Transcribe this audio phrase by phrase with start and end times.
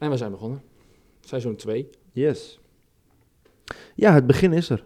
[0.00, 0.62] En we zijn begonnen.
[1.20, 1.88] Seizoen 2.
[2.12, 2.58] Yes.
[3.94, 4.84] Ja, het begin is er.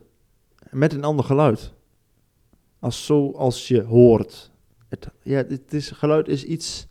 [0.71, 1.73] Met een ander geluid.
[2.79, 4.51] Als zoals je hoort.
[4.89, 6.87] Het, ja, het is, geluid is iets,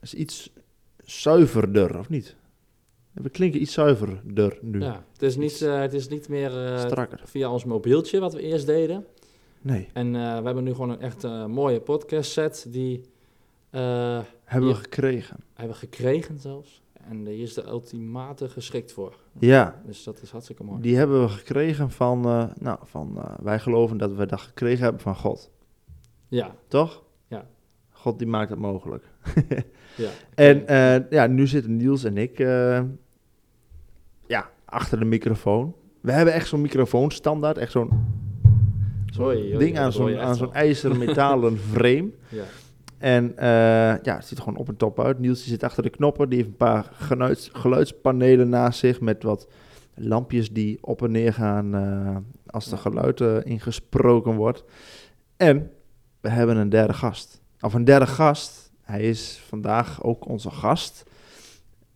[0.00, 0.50] is iets
[1.04, 2.36] zuiverder, of niet?
[3.12, 4.80] We klinken iets zuiverder nu.
[4.80, 7.20] Ja, het is niet, eh, het is niet meer Strakker.
[7.24, 9.06] via ons mobieltje wat we eerst deden.
[9.60, 9.88] Nee.
[9.92, 13.00] En eh, we hebben nu gewoon een echt mooie podcast set die
[13.70, 15.36] Hebben we gekregen.
[15.54, 16.82] hebben we gekregen zelfs.
[17.08, 19.16] En hier is de ultimate geschikt voor.
[19.38, 20.80] Ja, Dus dat is hartstikke mooi.
[20.80, 24.82] die hebben we gekregen van, eh, nou, van eh, wij geloven dat we dat gekregen
[24.82, 25.50] hebben van God.
[26.28, 27.02] Ja, Toch?
[27.26, 27.46] Ja.
[27.90, 29.04] God die maakt het mogelijk.
[29.96, 30.10] ja.
[30.34, 32.38] En eh, ja, nu zitten Niels en ik
[34.26, 35.74] ja, achter de microfoon.
[36.00, 37.90] We hebben echt zo'n microfoon standaard, echt zo'n
[39.58, 40.52] ding aan zo'n wel.
[40.52, 42.10] ijzeren metalen frame.
[42.28, 42.44] ja.
[42.98, 45.18] En eh, ja, het ziet er gewoon op en top uit.
[45.18, 49.22] Niels die zit achter de knoppen, die heeft een paar geluids, geluidspanelen naast zich met
[49.22, 49.48] wat
[49.94, 54.64] lampjes die op en neer gaan eh, als er geluid eh, ingesproken wordt.
[55.36, 55.70] En
[56.20, 57.42] we hebben een derde gast.
[57.60, 58.72] Of een derde gast.
[58.82, 61.04] Hij is vandaag ook onze gast,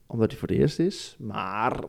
[0.07, 1.17] omdat hij voor het eerst is.
[1.19, 1.81] Maar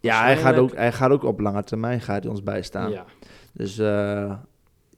[0.00, 2.90] ja, hij gaat, ook, hij gaat ook op lange termijn gaat hij ons bijstaan.
[2.90, 3.04] ja.
[3.52, 4.34] Dus eh,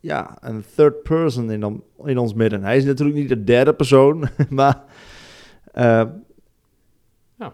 [0.00, 2.62] ja, een third person in, in ons midden.
[2.62, 4.82] Hij is natuurlijk niet de derde persoon, maar
[5.72, 6.04] eh,
[7.38, 7.52] Ja.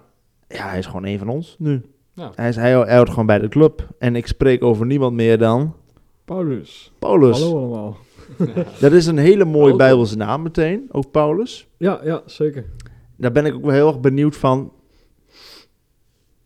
[0.49, 1.83] ja, hij is gewoon een van ons nu.
[2.13, 2.33] Ja.
[2.35, 3.89] Hij, is, hij, hij hoort gewoon bij de club.
[3.99, 5.75] En ik spreek over niemand meer dan
[6.25, 6.93] Paulus.
[6.99, 7.41] Paulus.
[7.43, 7.97] Hallo allemaal.
[8.39, 8.65] Ja.
[8.81, 9.77] Dat is een hele mooie.
[9.77, 11.69] Bijbelse naam meteen, ook Paulus.
[11.77, 12.67] Ja, ja, zeker.
[13.17, 14.73] Daar ben ik ook wel heel erg benieuwd van.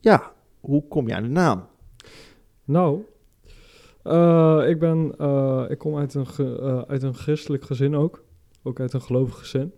[0.00, 1.66] Ja, hoe kom je aan de naam?
[2.64, 3.00] Nou,
[4.08, 8.22] eh, ik ben, eh, ik kom uit een, ge- eh, uit een christelijk gezin ook.
[8.62, 9.72] Ook uit een gelovig gezin.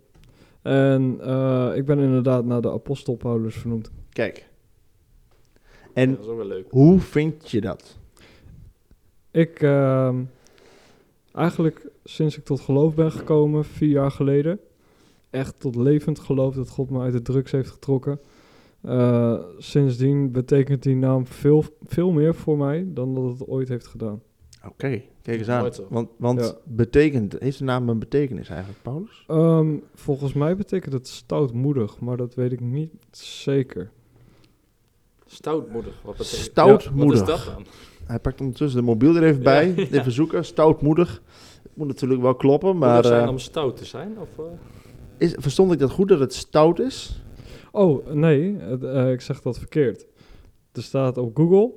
[0.61, 3.91] En eh, ik ben inderdaad naar de apostel Paulus vernoemd.
[4.09, 4.49] Kijk.
[5.93, 6.65] En dat is ook wel leuk.
[6.69, 7.97] hoe vind je dat?
[9.31, 10.15] Ik, ehm,
[11.33, 14.59] eigenlijk sinds ik tot geloof ben gekomen, vier jaar geleden,
[15.29, 18.19] echt tot levend geloof dat God me uit de drugs heeft getrokken.
[18.81, 23.87] Eh, sindsdien betekent die naam veel, veel meer voor mij dan dat het ooit heeft
[23.87, 24.21] gedaan.
[24.67, 25.69] Oké, kijk eens aan.
[25.89, 26.51] Want, want Ja.
[26.63, 29.23] betekent, heeft de naam een betekenis eigenlijk, Paulus?
[29.27, 33.89] Ehm, volgens mij betekent het stoutmoedig, maar dat weet ik niet zeker.
[35.25, 36.01] Stoutmoedig.
[36.03, 37.19] Wat betekent Stoutmoedig.
[37.19, 37.65] Wat is dat dan?
[38.05, 39.67] Hij pakt ondertussen de mobiel er even bij.
[39.75, 39.99] Ja, ja.
[39.99, 40.45] Even zoeken.
[40.45, 41.21] Stoutmoedig.
[41.63, 44.17] Het moet natuurlijk wel kloppen, Maar maar zijn eh, om stout te zijn?
[44.19, 44.45] Of, eh?
[45.17, 47.20] is, verstond ik dat goed dat het stout is?
[47.71, 50.05] Oh, nee, het, eh, ik zeg dat verkeerd.
[50.71, 51.71] Er staat op Google,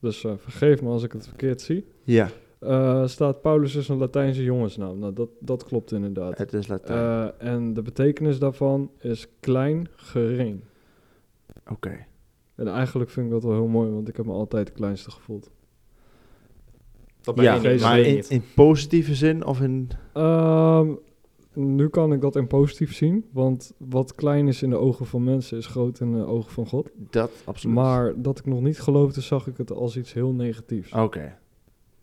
[0.00, 2.28] dus eh, vergeef me als ik het verkeerd zie, Ja,
[2.62, 4.98] eh, staat Paulus is een Latijnse jongensnaam.
[4.98, 6.38] Nou, dat, dat klopt inderdaad.
[6.38, 6.98] het is Latijn.
[6.98, 10.60] Eh, en de betekenis daarvan is klein, gering.
[11.70, 12.06] Oké.
[12.54, 15.10] En eigenlijk vind ik dat wel heel mooi, want ik heb me altijd het kleinste
[15.10, 15.50] gevoeld.
[17.20, 19.90] Dat ben Ja, maar in, in positieve zin of in...
[20.12, 20.90] Ehm,
[21.54, 25.24] nu kan ik dat in positief zien, want wat klein is in de ogen van
[25.24, 26.90] mensen is groot in de ogen van God.
[27.10, 27.76] Dat, absoluut.
[27.76, 30.92] Maar dat ik nog niet geloofde, zag ik het als iets heel negatiefs.
[30.92, 31.36] Oké.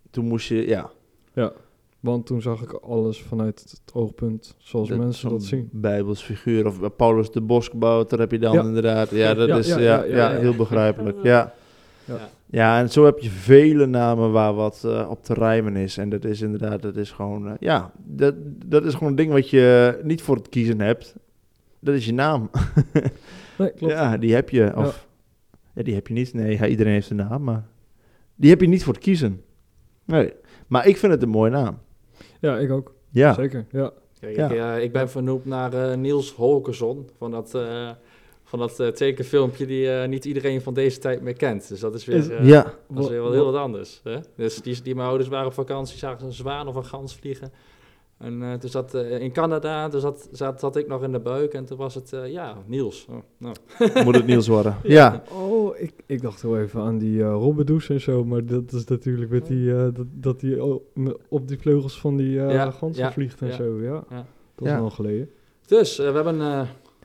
[0.09, 0.89] Toen moest je, ja.
[1.33, 1.53] Ja,
[1.99, 5.69] want toen zag ik alles vanuit het oogpunt zoals dat- mensen dat zien.
[5.71, 8.63] Bijbels figuur of eh, Paulus de Bosbouwer heb je dan Ja.
[8.63, 9.09] inderdaad.
[9.09, 10.29] Ja, dat Ja, is ja, ja.
[10.31, 11.17] heel begrijpelijk.
[11.23, 11.53] Ja.
[12.09, 12.29] Ja.
[12.45, 12.79] Ja.
[12.79, 15.97] En zo heb je vele namen waar wat eh, op te rijmen is.
[15.97, 19.31] En dat is inderdaad, dat is gewoon, eh, ja, dat, dat is gewoon een ding
[19.31, 21.15] wat je niet voor het kiezen hebt.
[21.79, 22.49] Dat is je naam.
[23.57, 23.93] Nee, klopt.
[23.93, 24.71] Ja, die heb je.
[24.75, 25.07] Of,
[25.73, 25.83] ja.
[25.83, 26.33] die heb je niet.
[26.33, 27.63] Nee, ja, iedereen heeft een naam, maar
[28.35, 29.41] die heb je niet voor het kiezen.
[30.05, 30.33] Nee,
[30.67, 31.77] maar ik vind het een mooie naam.
[32.39, 32.93] Ja, ik ook.
[33.09, 33.91] Ja, Zeker, ja.
[34.19, 34.27] Ja.
[34.27, 37.89] ik, eh, ik ben vernoemd naar eh, Niels Holkersson van dat, eh,
[38.49, 41.67] van dat eh, tekenfilmpje die eh, niet iedereen van deze tijd meer kent.
[41.69, 42.73] Dus dat is weer, eh, ja.
[42.89, 44.01] dat is weer wel heel wat anders.
[44.03, 44.17] Hè?
[44.35, 47.15] Dus die, die mijn ouders waren op vakantie, zagen ze een zwaan of een gans
[47.15, 47.51] vliegen.
[48.17, 51.19] En eh, toen zat eh, in Canada, toen zat, zat, zat ik nog in de
[51.19, 53.05] buik en toen was het, eh, ja, Niels.
[53.09, 53.55] Oh, nou.
[54.05, 54.77] moet het Niels worden.
[54.83, 58.71] Ja, Oh, ik, ik dacht heel even aan die uh, robbedoes en zo, maar dat
[58.71, 60.63] is natuurlijk met die, eh, dat, dat die
[61.29, 64.03] op die vleugels van die eh Ja, ganzen ja, vliegt en ja, zo, ja.
[64.09, 64.25] ja.
[64.55, 64.79] Dat is Ja.
[64.79, 65.29] lang geleden.
[65.65, 66.61] Dus we hebben, eh,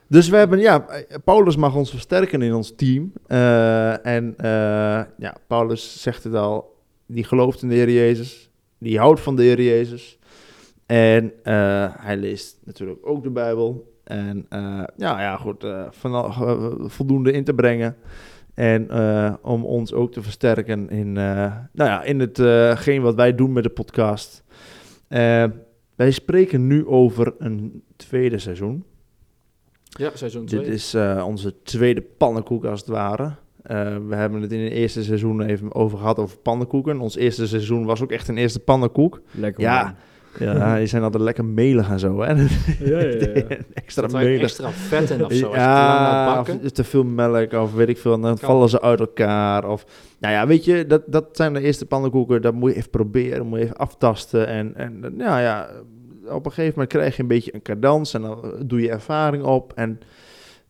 [0.07, 0.85] dus we hebben, ja,
[1.23, 3.11] Paulus mag ons versterken in ons team.
[3.27, 6.75] Eh, en eh, ja, Paulus zegt het al,
[7.05, 8.49] die gelooft in de Heer Jezus.
[8.77, 10.19] Die houdt van de Heer Jezus.
[10.85, 13.93] En eh, hij leest natuurlijk ook de Bijbel.
[14.03, 14.45] En
[14.97, 15.65] ja, ja, goed,
[16.91, 17.95] voldoende in te brengen.
[18.53, 18.87] En
[19.41, 23.69] om ons ook te versterken in, nou ja, in hetgeen wat wij doen met de
[23.69, 24.43] podcast.
[25.95, 28.85] Wij spreken nu over een tweede seizoen.
[29.99, 30.59] Ja, seizoen 2.
[30.63, 33.31] Dit is eh, onze tweede pannenkoek als het ware.
[33.61, 36.99] Eh, we hebben het in het eerste seizoen even over gehad over pannenkoeken.
[36.99, 39.21] Ons eerste seizoen was ook echt een eerste pannenkoek.
[39.31, 39.83] Lekker Ja.
[39.83, 39.93] man.
[40.39, 42.33] Ja, die zijn altijd lekker melig en zo, hè?
[42.85, 43.43] Ja, ja, ja.
[43.73, 44.41] extra melig.
[44.41, 45.51] extra vet in of zo.
[45.55, 48.11] Ja, of te veel melk of weet ik veel.
[48.19, 48.49] Dan Kan.
[48.49, 49.69] vallen ze uit elkaar.
[49.69, 49.85] Of,
[50.19, 52.41] nou ja, weet je, dat, dat zijn de eerste pannenkoeken.
[52.41, 54.47] Dat moet je even proberen, moet je even aftasten.
[54.47, 55.69] En, en nou ja,
[56.29, 58.13] op een gegeven moment krijg je een beetje een cadans.
[58.13, 59.73] En dan doe je ervaring op.
[59.73, 59.99] En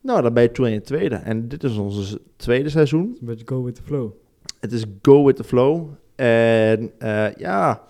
[0.00, 1.14] nou, dan ben je toe in je tweede.
[1.14, 3.16] En dit is ons tweede seizoen.
[3.20, 4.10] Een beetje go with the flow.
[4.60, 5.88] Het is go with the flow.
[6.14, 7.82] En eh, ja,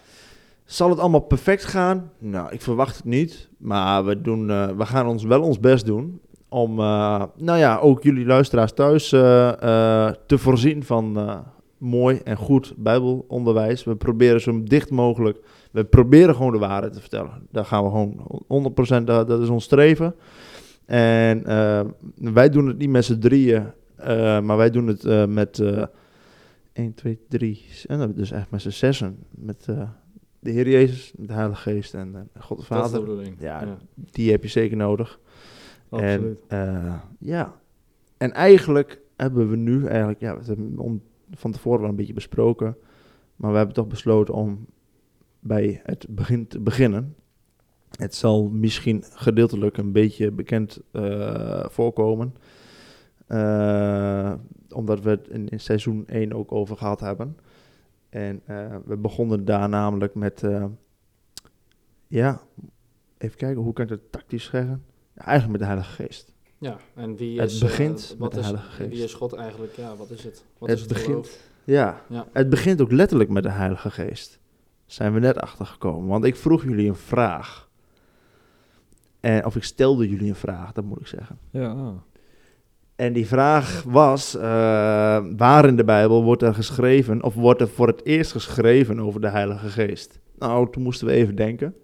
[0.65, 2.11] zal het allemaal perfect gaan?
[2.19, 3.49] Nou, ik verwacht het niet.
[3.59, 7.79] Maar we, doen, eh, we gaan ons wel ons best doen om, eh, nou ja,
[7.79, 11.39] ook jullie luisteraars thuis eh, eh, te voorzien van eh,
[11.79, 13.85] mooi en goed Bijbelonderwijs.
[13.85, 15.39] We proberen zo dicht mogelijk,
[15.77, 17.47] we proberen gewoon de waarheid te vertellen.
[17.51, 20.15] Daar gaan we gewoon 100%, dat, dat is ons streven.
[20.85, 21.85] En eh,
[22.17, 25.59] wij doen het niet met z'n drieën, eh, maar wij doen het eh, met...
[25.59, 25.83] eh
[26.73, 27.67] 1, 2, 3.
[27.87, 29.19] En dan dus echt met z'n zessen.
[29.31, 29.65] Met
[30.41, 33.33] de Heer Jezus, de Heilige Geest en God de Dat Vader.
[33.39, 35.21] Ja, Die heb je zeker nodig.
[35.89, 36.43] Absoluut.
[36.49, 37.55] En ja.
[38.17, 42.13] En eigenlijk hebben we nu eigenlijk, ja, we hebben om, van tevoren wel een beetje
[42.13, 42.77] besproken.
[43.37, 44.67] Maar we hebben toch besloten om
[45.47, 47.15] bij het begin te beginnen.
[47.91, 52.35] Het zal misschien gedeeltelijk een beetje bekend eh, voorkomen.
[53.27, 54.33] Eh,
[54.71, 57.37] omdat we het in, in seizoen 1 ook over gehad hebben.
[58.09, 60.43] En eh, we begonnen daar namelijk met,
[62.07, 62.41] ja,
[63.19, 64.85] even kijken, hoe kan ik dat tactisch zeggen?
[65.15, 66.33] Ja, eigenlijk met de Heilige Geest.
[66.59, 67.59] Ja, en wie Het is...
[67.59, 68.91] begint eh, met de is, Heilige Geest.
[68.91, 69.73] Wie is God eigenlijk?
[69.73, 70.45] Ja, wat is het?
[70.59, 72.03] Wat Het is het begint- Ja.
[72.33, 74.39] het begint ook letterlijk met de Heilige Geest.
[74.87, 76.09] Zijn we net achtergekomen.
[76.09, 77.69] Want ik vroeg jullie een vraag.
[79.21, 81.39] En, of ik stelde jullie een vraag, dat moet ik zeggen.
[81.51, 81.97] Ja, ah.
[82.97, 84.43] En die vraag was, eh,
[85.37, 89.21] waar in de Bijbel wordt er geschreven, of wordt er voor het eerst geschreven over
[89.21, 90.21] de Heilige Geest?
[90.39, 91.75] Nou, toen moesten we even denken.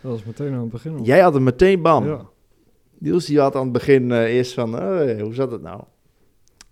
[0.00, 1.02] dat was meteen aan het begin.
[1.02, 2.06] Jij had het meteen bam.
[2.06, 2.20] Ja.
[2.98, 5.82] Niels die had aan het begin eh, eerst van, eh, hoe zat het nou?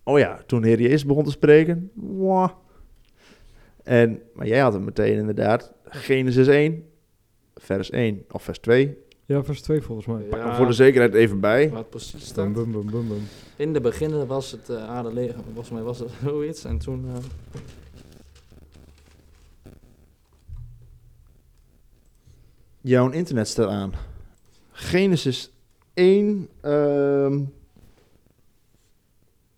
[0.03, 1.91] Oh ja, toen Heer Jezus begon te spreken.
[3.85, 5.73] En, maar jij had het meteen inderdaad.
[5.85, 6.85] Genesis 1,
[7.55, 8.97] vers 1 of vers 2.
[9.27, 10.23] ja, vers 2 volgens mij.
[10.23, 10.47] Pak Ja.
[10.47, 11.71] hem voor de zekerheid even bij.
[11.71, 12.53] Wat precies Bum, staat.
[12.53, 13.23] bum, bum, bum, bum.
[13.57, 15.35] In de beginnen was het uh, aarde leeg.
[15.45, 16.65] Volgens mij was het zoiets.
[16.65, 17.05] En toen...
[17.09, 17.23] eh,
[22.81, 23.93] Jouw internet staat aan.
[24.73, 25.51] Genesis
[25.95, 27.41] 1, ehm,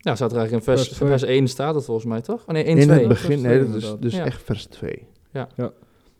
[0.06, 1.08] ja, staat er eigenlijk in vers, Vers twee.
[1.08, 2.40] vers 1 staat het volgens mij, toch?
[2.40, 2.98] Oh nee, 1, in 2.
[2.98, 4.24] het begin, vers nee, dat is dus Ja.
[4.24, 5.06] echt vers 2.
[5.32, 5.48] Ja.
[5.56, 5.72] Ja.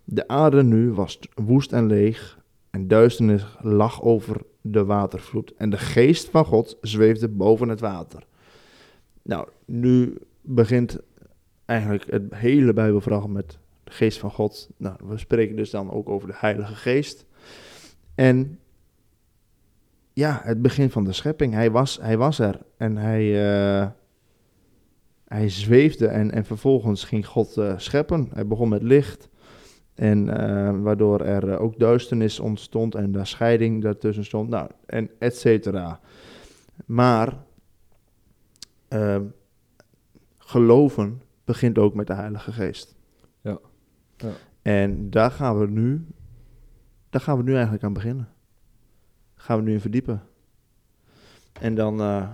[0.04, 2.38] De aarde nu was woest en leeg
[2.70, 8.26] en duisternis lag over de watervloed en de geest van God zweefde boven het water.
[9.22, 10.98] Nou, nu begint
[11.64, 14.68] eigenlijk het hele Bijbelverhaal met de geest van God.
[14.76, 17.24] Nou, we spreken dus dan ook over de Heilige Geest.
[18.14, 18.58] En
[20.16, 21.52] ja, het begin van de schepping.
[21.52, 23.88] Hij was, hij was er en hij, eh,
[25.24, 28.28] hij zweefde en, en vervolgens ging God eh, scheppen.
[28.32, 29.28] Hij begon met licht.
[29.94, 34.48] En eh, waardoor er ook duisternis ontstond en daar scheiding daartussen stond.
[34.48, 36.00] Nou, en et cetera.
[36.86, 37.44] Maar
[40.38, 42.96] geloven begint ook met de Heilige Geest.
[43.40, 43.58] Ja.
[44.16, 44.30] Ja.
[44.62, 46.06] En daar gaan we nu,
[47.10, 48.28] daar gaan we nu eigenlijk aan beginnen.
[49.46, 50.22] Gaan we nu in verdiepen.
[51.60, 52.28] En dan eh,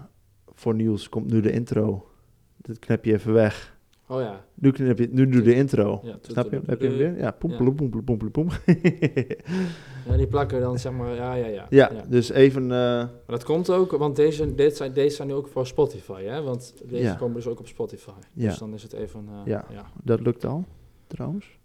[0.54, 2.08] voor Niels komt nu de intro.
[2.56, 3.76] Dat knap je even weg.
[4.06, 4.44] Oh ja.
[4.54, 6.00] Nu, knip je, nu doe de intro.
[6.02, 6.60] Ja, Snap je?
[6.66, 7.16] Heb je hem weer?
[7.18, 8.48] Ja, poempelen, poempelen, poempelen, poem.
[10.08, 11.66] ja, die plakken dan zeg maar, ja, ja, ja.
[11.70, 12.62] ja, dus even...
[12.62, 16.22] eh, Maar dat komt ook, want deze, dit zijn, deze zijn nu ook voor Spotify,
[16.24, 16.42] hè?
[16.42, 17.14] Want deze Ja.
[17.14, 18.10] komen dus ook op Spotify.
[18.32, 18.48] Ja.
[18.48, 19.64] Dus dan is het even, eh, Ja.
[19.70, 19.84] ja.
[20.04, 20.64] dat lukt al,
[21.06, 21.58] trouwens.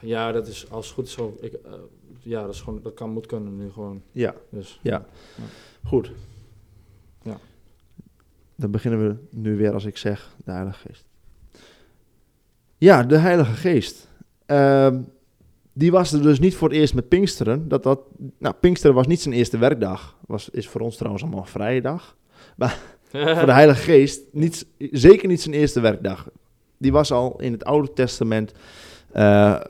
[0.00, 1.36] Ja, dat is als het goed zo.
[1.40, 1.58] Ik,
[2.18, 4.02] ja, dat, is gewoon, dat kan, moet kunnen nu gewoon.
[4.12, 4.80] Ja, Dus.
[4.82, 5.06] ja.
[5.84, 6.12] Goed.
[7.22, 7.38] Ja.
[8.54, 11.04] Dan beginnen we nu weer als ik zeg, de Heilige Geest.
[12.78, 14.08] Ja, de Heilige Geest.
[14.46, 15.00] Ehm,
[15.72, 17.68] die was er dus niet voor het eerst met Pinksteren.
[17.68, 18.00] Dat dat,
[18.38, 20.16] nou, Pinksteren was niet zijn eerste werkdag.
[20.26, 22.16] Was, is voor ons trouwens allemaal een vrije dag.
[23.10, 26.28] voor de Heilige Geest niet, zeker niet zijn eerste werkdag.
[26.78, 28.52] Die was al in het Oude Testament
[29.12, 29.60] eh,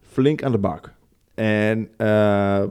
[0.00, 0.92] flink aan de bak.
[1.36, 2.62] En eh,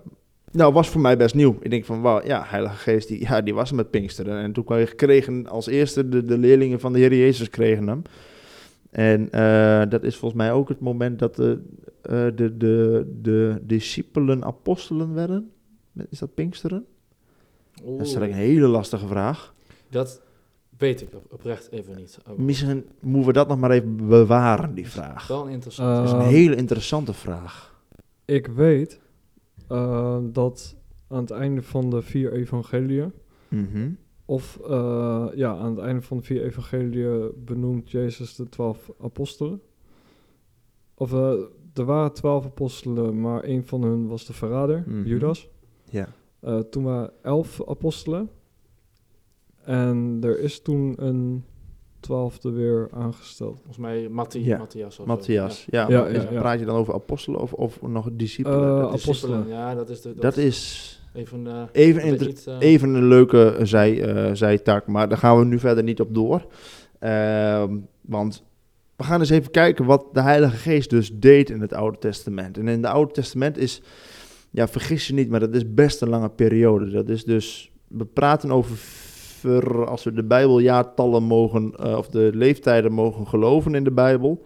[0.51, 1.57] nou, was voor mij best nieuw.
[1.61, 4.37] Ik denk van, wauw, ja, Heilige Geest, die, ja, die was er met Pinksteren.
[4.43, 8.01] En toen kregen als eerste de, de leerlingen van de Heer Jezus kregen hem.
[8.91, 11.61] En eh, dat is volgens mij ook het moment dat de,
[12.01, 15.51] eh, de, de, de discipelen apostelen werden.
[16.09, 16.85] Is dat Pinksteren?
[17.85, 19.53] Oeh, Dat is eigenlijk een hele lastige vraag.
[19.89, 20.21] dat
[20.77, 22.17] weet ik op- oprecht even niet.
[22.29, 25.27] Oh, Misschien moeten we dat nog maar even bewaren, die vraag.
[25.27, 25.95] Wel een interessant.
[25.95, 27.74] Dat is een hele interessante vraag.
[28.25, 29.01] Ik weet
[29.67, 30.75] eh, dat
[31.07, 33.11] aan het einde van de vier evangeliën,
[33.49, 33.89] Mhm.
[34.25, 39.61] of eh, ja, aan het einde van de vier evangeliën benoemt Jezus de twaalf apostelen.
[40.93, 41.33] Of eh,
[41.73, 45.03] er waren twaalf apostelen, maar één van hun was de verrader, Mhm.
[45.07, 45.49] Judas.
[45.89, 46.07] Ja.
[46.69, 48.29] Toen waren elf apostelen.
[49.63, 51.43] En er is toen een
[52.05, 53.55] twaalfde weer aangesteld.
[53.55, 54.99] Volgens mij Matti, Ja, Matthias.
[55.05, 55.65] Matthias.
[55.69, 58.59] Ja, Ja, maar ja, is- praat je dan over apostelen of, of nog discipelen?
[58.75, 59.47] Eh, dat, is, apostelen.
[59.47, 60.13] Ja, dat is de.
[60.15, 61.47] dat is even.
[61.47, 65.59] eh, even, een eh, even een leuke zij, eh, zijtak, maar daar gaan we nu
[65.59, 66.45] verder niet op door.
[66.99, 68.43] Ehm, want
[68.95, 72.57] we gaan eens even kijken wat de Heilige Geest dus deed in het Oude Testament.
[72.57, 73.81] En in het Oude Testament is,
[74.51, 76.89] ja, vergis je niet, maar dat is best een lange periode.
[76.91, 78.77] Dat is dus, we praten over,
[79.85, 84.45] als we de Bijbeljaartallen mogen, eh, of de leeftijden mogen geloven in de Bijbel,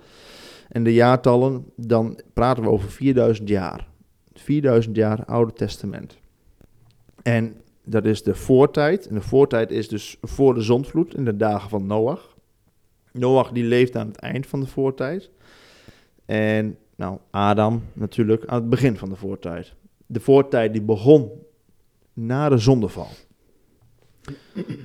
[0.69, 3.87] en de jaartallen, dan praten we over 4000 jaar.
[4.33, 6.17] 4000 jaar Oude Testament.
[7.23, 9.07] En dat is de voortijd.
[9.07, 12.35] En de voortijd is dus voor de zondvloed in de dagen van Noach.
[13.11, 15.29] Noach die leeft aan het eind van de voortijd.
[16.25, 19.73] En nou, Adam natuurlijk aan het begin van de voortijd.
[20.05, 21.31] De voortijd die begon
[22.13, 23.07] na de zondeval.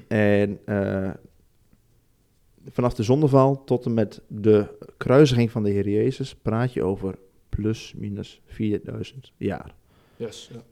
[0.09, 1.11] En eh,
[2.71, 7.15] vanaf de zondeval tot en met de kruisiging van de Heer Jezus praat je over
[7.49, 9.75] plus minus 4000 jaar.
[10.17, 10.63] Yes, ja.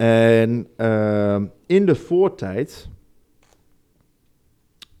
[0.00, 2.88] En ehm, in de voortijd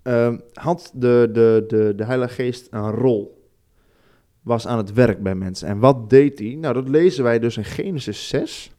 [0.02, 3.48] ehm, had de, de, de, de Heilige Geest een rol.
[4.42, 5.68] Was aan het werk bij mensen.
[5.68, 6.54] En wat deed hij?
[6.54, 8.72] Nou, dat lezen wij dus in Genesis 6,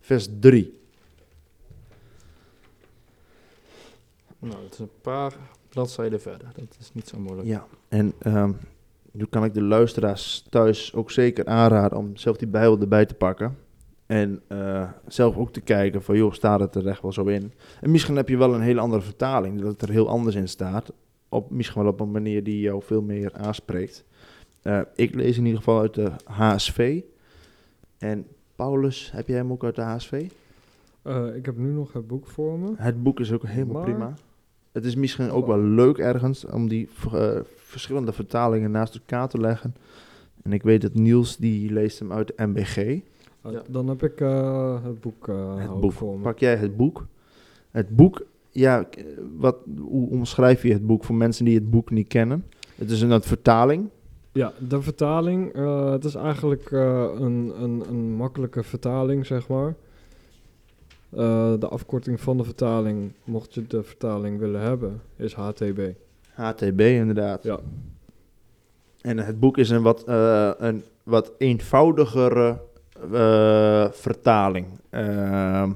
[0.00, 0.77] vers 3.
[4.38, 5.36] Nou, het is een paar
[5.68, 6.48] bladzijden verder.
[6.54, 7.48] Dat is niet zo moeilijk.
[7.48, 8.52] Ja, en ehm,
[9.10, 13.14] nu kan ik de luisteraars thuis ook zeker aanraden om zelf die Bijbel erbij te
[13.14, 13.56] pakken.
[14.06, 17.52] En eh, zelf ook te kijken van, joh, staat het er echt wel zo in?
[17.80, 20.48] En misschien heb je wel een hele andere vertaling, dat het er heel anders in
[20.48, 20.92] staat.
[21.28, 24.04] Op, misschien wel op een manier die jou veel meer aanspreekt.
[24.62, 27.00] Eh, ik lees in ieder geval uit de HSV.
[27.98, 28.26] En
[28.56, 30.30] Paulus, heb jij hem ook uit de HSV?
[31.02, 32.72] Eh, ik heb nu nog het boek voor me.
[32.76, 34.14] Het boek is ook helemaal Maar- prima.
[34.72, 39.38] Het is misschien ook wel leuk ergens om die eh, verschillende vertalingen naast elkaar te
[39.40, 39.74] leggen.
[40.42, 43.00] En ik weet dat Niels, die leest hem uit de MBG.
[43.50, 43.62] Ja.
[43.68, 45.92] Dan heb ik eh, het boek, eh, het boek.
[45.92, 46.22] voor me.
[46.22, 47.06] Pak jij het boek?
[47.70, 48.88] Het boek, ja,
[49.36, 52.44] wat, hoe omschrijf je het boek voor mensen die het boek niet kennen?
[52.74, 53.88] Het is een vertaling.
[54.32, 55.52] Ja, de vertaling.
[55.52, 59.74] eh, het is eigenlijk eh, een, een, een makkelijke vertaling, zeg maar.
[61.10, 65.80] Eh, de afkorting van de vertaling, mocht je de vertaling willen hebben, is HTB.
[66.32, 67.42] HTB inderdaad.
[67.42, 67.58] Ja.
[69.00, 72.60] En het boek is een wat, eh, een wat eenvoudigere
[73.12, 74.66] eh, vertaling.
[74.90, 75.70] Ehm,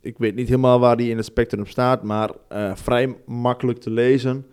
[0.00, 2.30] ik weet niet helemaal waar die in het spectrum staat, maar
[2.74, 4.46] vrij makkelijk te lezen.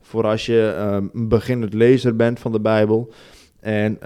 [0.00, 3.12] Voor als je ehm, een beginnend lezer bent van de Bijbel.
[3.60, 3.98] En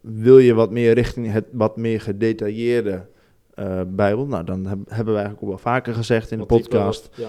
[0.00, 3.06] wil je wat meer richting het wat meer gedetailleerde
[3.54, 4.26] eh, Bijbel.
[4.26, 7.10] Nou, dan heb- hebben we eigenlijk ook wel vaker gezegd in de Wat podcast.
[7.16, 7.28] Ja.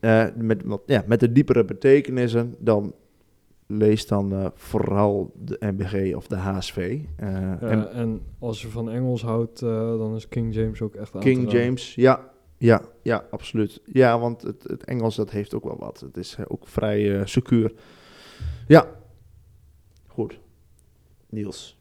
[0.00, 2.94] Eh, met, wat, ja, met de diepere betekenissen, dan
[3.66, 7.00] lees dan eh, vooral de MBG of de HSV.
[7.16, 9.68] En en als je van Engels houdt, eh,
[9.98, 11.52] dan is King James ook echt aan King.
[11.52, 13.80] James, ja, ja, ja, absoluut.
[13.84, 16.00] Ja, want het, het Engels dat heeft ook wel wat.
[16.00, 17.72] Het is ook vrij eh, secuur.
[18.68, 18.86] Ja,
[20.06, 20.38] goed.
[21.30, 21.75] Niels,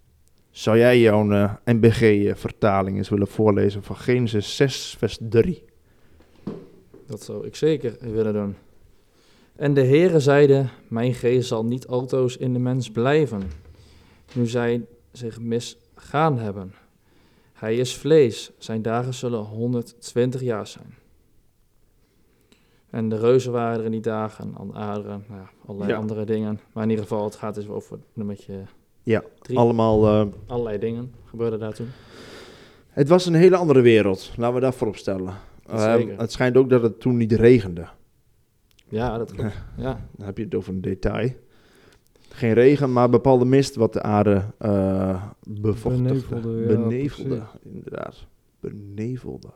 [0.55, 5.63] zou jij jouw eh, MBG-vertaling eens willen voorlezen van Genesis 6, vers 3?
[7.05, 8.55] Dat zou ik zeker willen doen.
[9.55, 13.41] En de Heere zeide, mijn geest zal niet altoos in de mens blijven,
[14.33, 16.73] nu zij zich misgaan hebben.
[17.53, 20.95] Hij is vlees, zijn dagen zullen 120 jaar zijn.
[22.89, 25.97] En de reuzen waren er in die dagen, en aarderen, nou ja, allerlei Ja.
[25.97, 26.59] andere dingen.
[26.73, 28.63] Maar in ieder geval, het gaat dus over nummertje
[29.05, 29.57] Ja, drie.
[29.57, 31.87] Allemaal eh, allerlei dingen gebeurden daar toen.
[32.89, 35.33] Het was een hele andere wereld, laten we dat voorop stellen.
[35.65, 37.87] Ehm, het schijnt ook dat het toen niet regende.
[38.89, 39.53] Ja, dat klopt.
[39.77, 41.29] Ja, Dan heb je het over een detail.
[42.29, 46.07] Geen regen, maar bepaalde mist wat de aarde eh bevochtigde.
[46.29, 47.73] Benevelde, ja, Benevelde, precies.
[47.73, 48.25] inderdaad.
[48.59, 49.49] Benevelde.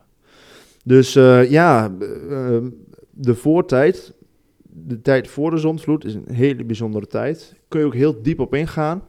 [0.83, 2.63] Dus eh, ja, eh, eh,
[3.11, 4.13] de voortijd,
[4.61, 7.55] de tijd voor de zondvloed, is een hele bijzondere tijd.
[7.67, 9.03] Kun je ook heel diep op ingaan.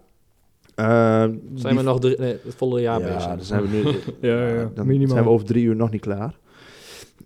[0.81, 3.29] Eh, zijn we nog drie, nee, het volle jaar ja, bezig.
[3.29, 3.83] dan zijn we nu.
[4.31, 5.13] Ja, ja, dan minimaal.
[5.13, 6.39] zijn we over drie uur nog niet klaar.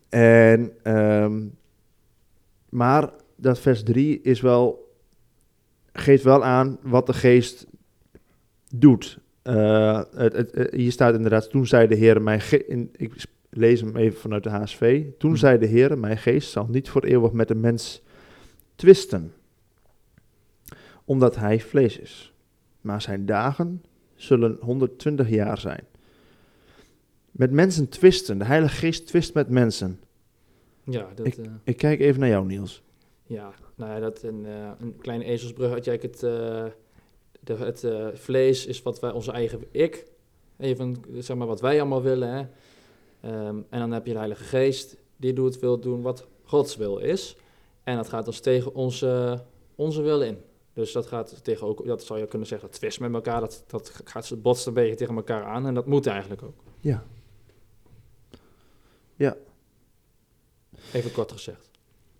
[0.08, 1.42] En, ehm,
[2.68, 4.92] maar dat vers 3 is wel,
[5.92, 7.66] geeft wel aan wat de geest
[8.74, 9.18] doet.
[9.42, 13.24] Eh, het, het, het- hier staat inderdaad, toen zei de Heer, mijn ge- in, ik
[13.50, 15.04] lees hem even vanuit de HSV.
[15.18, 15.36] Toen Hm.
[15.36, 18.02] zei de Heer, mijn geest zal niet voor eeuwig met de mens
[18.76, 19.32] twisten,
[21.04, 22.32] omdat hij vlees is.
[22.84, 25.84] Maar zijn dagen zullen 120 jaar zijn.
[27.30, 30.00] Met mensen twisten, de Heilige Geest twist met mensen.
[30.82, 32.82] Ja, dat, eh, Ik kijk even naar jou, Niels.
[33.26, 36.64] ja, nou ja, dat een, eh, een kleine ezelsbrug had jij het, eh,
[37.40, 40.06] de, het vlees is wat wij, onze eigen ik,
[40.56, 42.28] even zeg maar wat wij allemaal willen.
[42.28, 42.46] Hè?
[43.20, 46.98] Ehm, en dan heb je de Heilige Geest, die doet, wil doen wat Gods wil
[46.98, 47.36] is.
[47.82, 49.42] En dat gaat dus tegen onze,
[49.74, 50.38] onze wil in.
[50.74, 53.64] Dus dat gaat tegen ook, dat zou je kunnen zeggen, dat twist met elkaar, dat,
[53.66, 55.66] dat gaat, het botst een beetje tegen elkaar aan.
[55.66, 56.54] En dat moet eigenlijk ook.
[56.80, 57.02] Ja.
[60.92, 61.70] Even kort gezegd.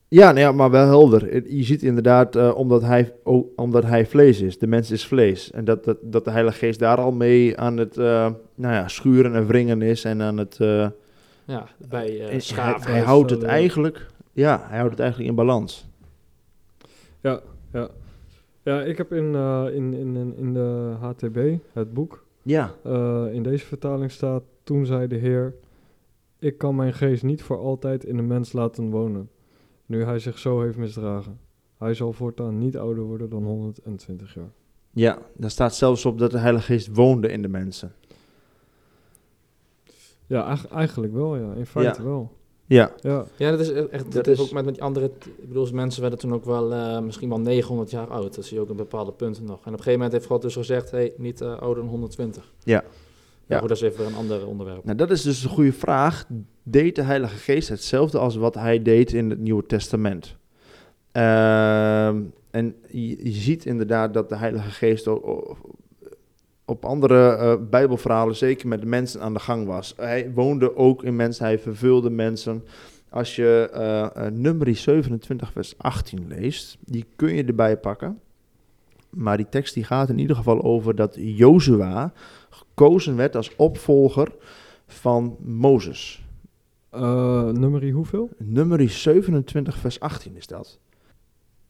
[0.08, 1.52] Ja, nou ja, maar wel helder.
[1.54, 4.58] Je ziet inderdaad, eh, omdat, hij, o- omdat hij vlees is.
[4.58, 5.50] De mens is vlees.
[5.50, 8.88] En dat, dat, dat de Heilige Geest daar al mee aan het eh, nou ja,
[8.88, 10.04] schuren en wringen is.
[10.04, 10.60] En aan het...
[10.60, 10.88] eh,
[11.44, 12.90] Ja, bij eh hij, schaven.
[12.92, 14.06] hij houdt het eigenlijk...
[14.32, 15.86] Ja, hij houdt het eigenlijk in balans.
[17.20, 17.40] Ja,
[17.72, 17.88] ja.
[18.64, 23.26] Ja, ik heb in, eh, in, in, in, in de HTB, het boek, Ja, eh,
[23.32, 24.42] in deze vertaling staat...
[24.62, 25.54] Toen zei de Heer,
[26.38, 29.30] ik kan mijn geest niet voor altijd in de mens laten wonen.
[29.86, 31.38] Nu hij zich zo heeft misdragen.
[31.78, 34.50] Hij zal voortaan niet ouder worden dan 120 jaar.
[34.90, 37.92] ja, daar staat zelfs op dat de Heilige Geest woonde in de mensen.
[40.26, 41.52] Ja, eig- eigenlijk wel, ja.
[41.52, 42.06] In feite Ja.
[42.08, 42.32] wel.
[42.74, 45.06] Ja, Ja, Ja, dat is echt, echt- Dat dat is ook met, met die andere,
[45.24, 48.34] ik bedoel, mensen werden toen ook wel eh, misschien wel 900 jaar oud.
[48.34, 49.50] Dat zie je ook op bepaalde punten nog.
[49.56, 52.52] En op een gegeven moment heeft God dus gezegd, hey, niet eh, ouder dan 120.
[52.62, 52.84] Ja.
[53.46, 54.84] Ja, goed, dat is even weer een ander onderwerp.
[54.84, 56.24] nou dat is dus een goede vraag.
[56.62, 60.36] Deed de Heilige Geest hetzelfde als wat hij deed in het Nieuwe Testament?
[61.12, 65.56] Ehm, en je, je ziet inderdaad dat de Heilige Geest ook
[66.64, 69.94] op andere eh, Bijbelverhalen zeker met de mensen aan de gang was.
[69.96, 72.64] Hij woonde ook in mensen, hij vervulde mensen.
[73.10, 78.20] Als je eh, Numeri 27 vers 18 leest, die kun je erbij pakken.
[79.10, 82.12] Maar die tekst die gaat in ieder geval over dat Jozua
[82.50, 84.28] gekozen werd als opvolger
[84.86, 86.24] van Mozes.
[86.90, 88.30] Eh nummerie hoeveel?
[88.38, 90.78] Nummer 27 vers 18 is dat.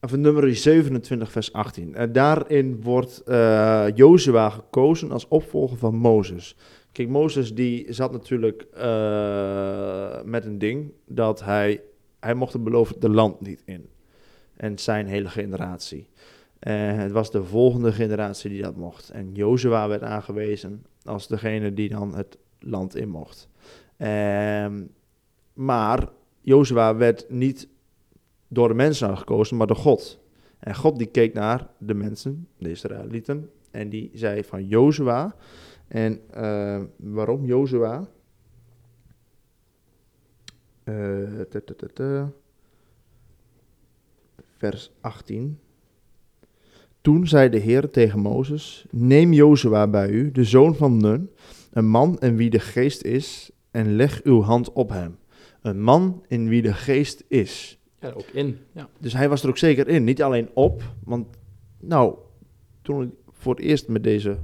[0.05, 1.95] Of nummer 27 vers 18.
[1.95, 6.57] En daarin wordt eh Jozua gekozen als opvolger van Mozes.
[6.93, 11.83] Kijk, Mozes die zat natuurlijk eh, met een ding dat hij,
[12.21, 13.89] hij mocht het beloofde land niet in.
[14.57, 16.09] En zijn hele generatie.
[16.59, 19.11] En het was de volgende generatie die dat mocht.
[19.11, 23.49] En Jozua werd aangewezen als degene die dan het land in mocht.
[23.97, 24.83] Ehm,
[25.53, 26.09] maar
[26.41, 27.69] Jozua werd niet
[28.55, 30.19] door de mensen gekozen, maar door God.
[30.59, 35.37] En God die keek naar de mensen, de Israëlieten, en die zei van Jozua.
[35.89, 38.09] En eh, waarom Jozua?
[40.85, 41.43] Eh.
[44.57, 45.59] Vers 18.
[47.01, 51.31] Toen zei de Heer tegen Mozes: Neem Jozua bij u, de zoon van Nun,
[51.73, 55.17] een man in wie de geest is, en leg uw hand op hem.
[55.63, 57.79] Een man in wie de geest is.
[58.09, 58.59] Ja, ook in.
[58.73, 58.89] Ja.
[58.99, 60.05] Dus hij was er ook zeker in.
[60.05, 61.27] Niet alleen op, want
[61.81, 62.15] nou,
[62.83, 64.37] toen ik voor het eerst met deze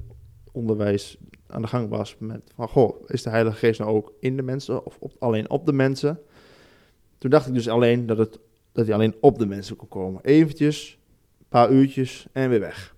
[0.52, 4.36] onderwijs aan de gang was, met van goh, is de Heilige Geest nou ook in
[4.36, 6.20] de mensen of op, alleen op de mensen?
[7.18, 8.38] Toen dacht ik dus alleen dat, het,
[8.72, 10.24] dat hij alleen op de mensen kon komen.
[10.24, 10.98] Eventjes,
[11.38, 12.96] een paar uurtjes en weer weg.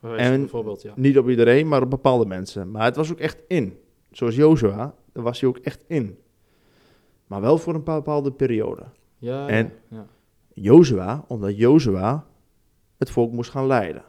[0.00, 0.92] En- bijvoorbeeld, ja.
[0.96, 2.70] Niet op iedereen, maar op bepaalde mensen.
[2.70, 3.78] Maar het was ook echt in.
[4.10, 6.18] Zoals Jozua, daar was hij ook echt in.
[7.26, 8.82] Maar wel voor een bepaalde periode.
[9.24, 10.06] Ja, En- ja.
[10.54, 12.24] Jozua, omdat Jozua
[12.98, 14.02] het volk moest gaan leiden.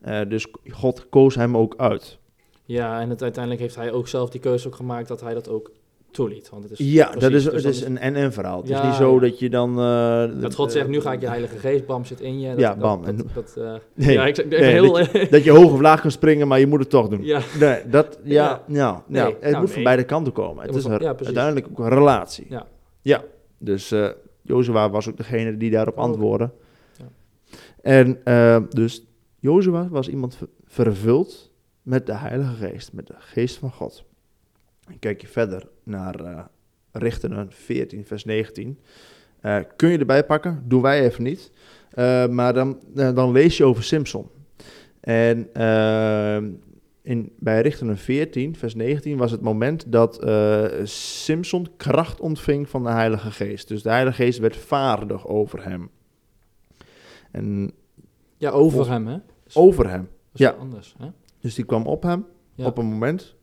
[0.00, 2.18] Eh, dus God koos hem ook uit.
[2.64, 5.48] ja, en het, uiteindelijk heeft hij ook zelf die keuze ook gemaakt dat hij dat
[5.48, 5.70] ook
[6.10, 6.48] toeliet.
[6.48, 8.56] Want het is Ja, precies, dat is, dus het is een en-en verhaal.
[8.60, 9.70] Het is Ja, niet zo dat je dan...
[9.80, 12.48] eh, Dat God zegt, nu ga ik je eh, heilige geest, bam, zit in je.
[12.50, 13.00] Dat, Ja, bam.
[13.04, 13.56] Dat, En- dat,
[13.94, 15.28] Nee, ja, ik zeg even nee, heel...
[15.30, 17.22] Dat je hoog of laag kan springen, maar je moet het toch doen.
[17.24, 19.02] ja, Nee, dat, ja, Ja.
[19.06, 20.66] Nee, ja, het nou, moet van beide kanten komen.
[20.66, 22.46] Het is een- uiteindelijk ook een relatie.
[22.48, 22.66] Ja.
[23.02, 23.22] ja.
[23.64, 24.08] Dus eh
[24.42, 26.50] Jozua was ook degene die daarop antwoordde.
[26.96, 27.04] Ja.
[27.82, 29.04] En eh, dus
[29.38, 31.50] Jozua was iemand ver- vervuld
[31.82, 34.04] met de Heilige Geest, met de Geest van God.
[34.88, 36.44] En kijk je verder naar eh
[36.94, 38.78] Richteren 14, vers 19.
[39.40, 40.62] Eh, kun je erbij pakken?
[40.66, 41.50] Doen wij even niet.
[42.30, 44.28] Maar dan, dan lees je over Simpson.
[45.00, 46.50] En ehm,
[47.02, 52.82] in, bij Richteren 14, vers 19, was het moment dat eh, Simpson kracht ontving van
[52.82, 53.68] de Heilige Geest.
[53.68, 55.90] Dus de Heilige Geest werd vaardig over hem.
[57.30, 57.70] En
[58.36, 59.16] Ja, over hem, hè?
[59.44, 60.08] Dus over hem.
[60.32, 60.50] ja.
[60.50, 61.06] anders, hè?
[61.40, 62.66] Dus die kwam op hem Ja.
[62.66, 63.34] op een moment.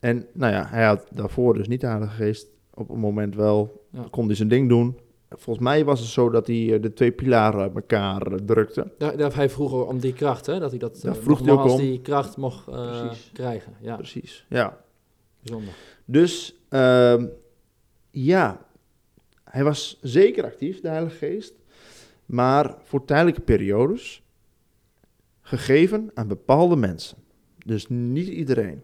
[0.00, 2.46] En nou ja, hij had daarvoor dus niet de Heilige Geest.
[2.74, 4.04] Op een moment wel Ja.
[4.10, 4.98] kon hij zijn ding doen.
[5.36, 8.92] Volgens mij was het zo dat hij eh, de twee pilaren uit elkaar eh, drukte.
[8.98, 10.58] Daar, daar hij vroeg om die kracht, hè?
[10.58, 11.86] Dat hij dat eh, vroeg hij ook nogmaals om.
[11.86, 13.74] die kracht mocht eh, krijgen.
[13.80, 14.46] Ja, Precies.
[14.48, 14.84] Ja.
[15.40, 15.74] bijzonder.
[16.04, 17.26] Dus ehm,
[18.10, 18.66] ja,
[19.44, 21.54] hij was zeker actief, de Heilige Geest.
[22.26, 24.22] Maar voor tijdelijke periodes.
[25.40, 27.16] Gegeven aan bepaalde mensen.
[27.66, 28.82] Dus niet iedereen.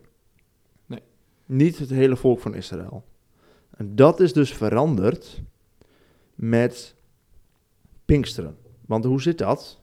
[0.87, 1.02] Nee.
[1.46, 3.04] Niet het hele volk van Israël.
[3.70, 5.42] En dat is dus veranderd
[6.37, 6.94] met
[8.05, 8.57] Pinksteren.
[8.87, 9.81] Want hoe zit dat?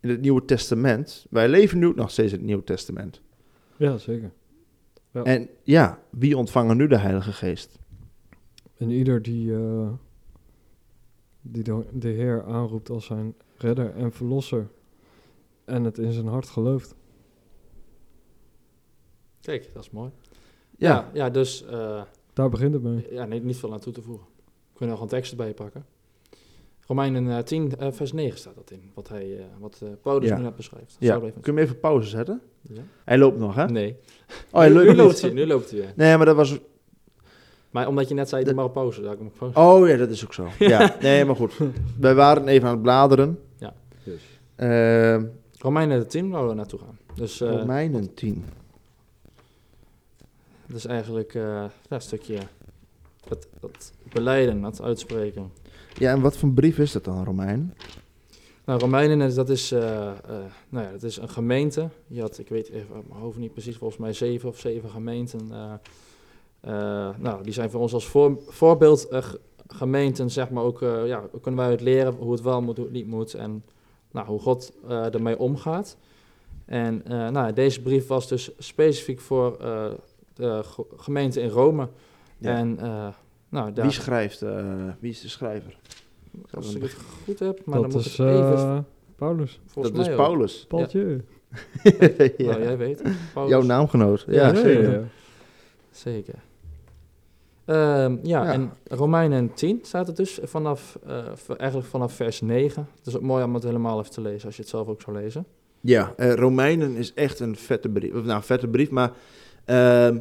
[0.00, 1.26] In het Nieuwe Testament.
[1.30, 3.20] Wij leven nu nog steeds in het Nieuwe Testament.
[3.76, 4.32] Ja, zeker.
[5.10, 5.22] Ja.
[5.22, 7.78] En ja, wie ontvangen nu de Heilige Geest?
[8.76, 9.92] En ieder die, eh,
[11.40, 14.68] die de, de Heer aanroept als zijn redder en verlosser
[15.64, 16.94] en het in zijn hart gelooft.
[19.40, 20.10] Kijk, dat is mooi.
[20.76, 23.06] Ja, Ja, ja dus eh, Daar begint het mee.
[23.10, 24.26] ja, nee, niet veel aan toe te voegen.
[24.44, 25.86] We kunnen nog een tekst erbij pakken.
[26.86, 30.28] Romeinen eh, 10, eh, vers 9 staat dat in, wat, hij, eh, wat eh, Paulus
[30.28, 30.36] Ja.
[30.36, 30.96] nu net beschrijft.
[30.98, 32.40] Ja, Zou even- kun je hem even pauze zetten?
[32.60, 32.82] Ja?
[33.04, 33.66] Hij loopt nog, hè?
[33.66, 33.96] Nee.
[34.50, 35.92] Oh, hij nu, loopt nu loopt hij, nu loopt hij weer.
[35.96, 36.58] Nee, maar dat was...
[37.70, 39.58] Maar omdat je net zei, doe maar op pauze, ik pauze.
[39.58, 40.48] Oh ja, dat is ook zo.
[40.58, 41.52] Ja, nee, maar goed.
[42.00, 43.38] Wij waren even aan het bladeren.
[44.04, 44.22] Dus.
[44.56, 45.24] Ehm
[45.58, 46.98] Romeinen 10 waar we naartoe gaan.
[47.14, 48.44] Dus eh Romeinen 10.
[50.66, 52.38] dat is eigenlijk eh, ja, een stukje
[53.28, 55.50] het, het beleiden, het uitspreken.
[55.98, 57.74] Ja, en wat voor brief is dat dan, Romein?
[58.64, 60.14] Nou, Romeinen, dat is, eh, eh,
[60.68, 61.88] nou ja, dat is een gemeente.
[62.06, 64.90] Je had, ik weet even uit mijn hoofd niet precies, volgens mij zeven of zeven
[64.90, 65.50] gemeenten.
[66.60, 71.22] eh, nou, die zijn voor ons als voor, voorbeeld ge- gemeenten, zeg maar ook, ja,
[71.40, 73.64] kunnen wij uit leren hoe het wel moet, hoe het niet moet en
[74.10, 75.96] nou, hoe God ermee omgaat.
[76.64, 79.56] En nou, deze brief was dus specifiek voor
[80.34, 81.88] de ge- gemeente in Rome.
[82.38, 82.56] Ja.
[82.56, 82.78] En
[83.54, 84.42] nou, daar, Wie schrijft?
[84.42, 84.64] eh,
[84.98, 85.76] wie is de schrijver?
[86.50, 88.78] als ik het goed heb, maar dat dan moet is ik even, eh,
[89.16, 89.60] Paulus.
[89.66, 90.16] volgens dat is ook.
[90.18, 90.64] Paulus.
[90.68, 91.00] Paultje.
[92.36, 92.50] ja.
[92.50, 93.02] Nou, jij weet.
[93.32, 93.50] Paulus.
[93.52, 94.24] Jouw naamgenoot.
[94.26, 95.08] Ja, Ja, zeker.
[95.90, 96.34] Zeker.
[97.64, 98.52] Ehm, ja, Ja.
[98.52, 102.88] en Romeinen 10 staat het dus vanaf, eh, v- eigenlijk vanaf vers 9.
[102.98, 105.00] Het is ook mooi om het helemaal even te lezen, als je het zelf ook
[105.02, 105.46] zou lezen.
[105.80, 108.12] Ja, Romeinen is echt een vette brief.
[108.12, 109.12] Nou, vette brief, maar
[109.64, 110.18] ehm,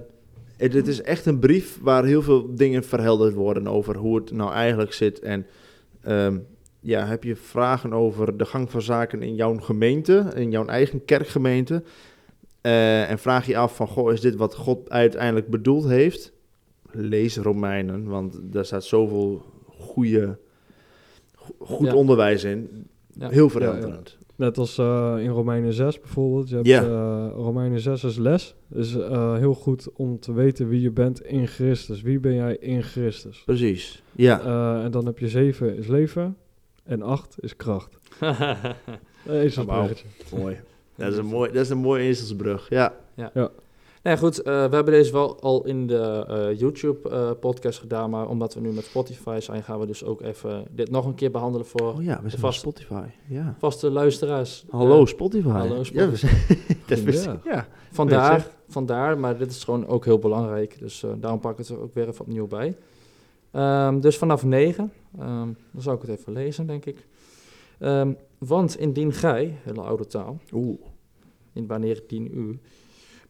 [0.63, 4.31] het, het is echt een brief waar heel veel dingen verhelderd worden over hoe het
[4.31, 5.19] nou eigenlijk zit.
[5.19, 5.45] En
[6.01, 6.37] ehm,
[6.79, 11.05] ja, heb je vragen over de gang van zaken in jouw gemeente, in jouw eigen
[11.05, 11.83] kerkgemeente?
[12.61, 16.31] eh, en vraag je af van, goh, is dit wat God uiteindelijk bedoeld heeft?
[16.91, 19.41] Lees Romeinen, want daar staat zoveel
[19.79, 20.37] goede,
[21.35, 21.95] go- goed Ja.
[21.95, 22.87] onderwijs in.
[23.13, 23.29] Ja.
[23.29, 24.17] Heel verhelderend.
[24.35, 26.49] Net als eh, in Romeinen 6 bijvoorbeeld.
[26.49, 26.81] Je hebt, Ja.
[26.83, 28.55] eh, Romeinen 6 is les.
[28.71, 32.01] is eh, heel goed om te weten wie je bent in Christus.
[32.01, 33.41] Wie ben jij in Christus?
[33.45, 34.03] Precies.
[34.11, 34.39] Ja.
[34.41, 36.37] Eh, en dan heb je 7 is leven
[36.83, 37.97] en 8 is kracht.
[39.25, 39.87] Deze Oh, wauw.
[40.35, 40.59] Mooi.
[40.95, 42.69] Dat is een mooi, dat is een mooie ezelsbrug.
[42.69, 42.93] Ja.
[44.03, 48.53] Nee, goed, eh, we hebben deze wel al in de eh, YouTube-podcast gedaan, maar omdat
[48.53, 51.67] we nu met Spotify zijn, gaan we dus ook even dit nog een keer behandelen
[51.67, 53.03] voor Oh ja, we zijn Vast- Spotify.
[53.27, 53.55] Ja.
[53.59, 54.65] vaste luisteraars.
[54.69, 55.47] Hallo Eh, Spotify.
[55.49, 56.09] hallo Ja, Spotify.
[56.09, 57.39] we zijn- dat wist Ja.
[57.43, 57.67] Ja.
[57.91, 60.79] Vandaar, vandaar, maar dit is gewoon ook heel belangrijk.
[60.79, 62.75] Dus eh, daarom pak ik het er ook weer even opnieuw bij.
[63.51, 67.07] Ehm, dus vanaf 9, ehm, dan zou ik het even lezen, denk ik.
[67.79, 70.79] Ehm, want indien gij, hele oude taal, Oeh.
[71.53, 72.59] in wanneer dien u,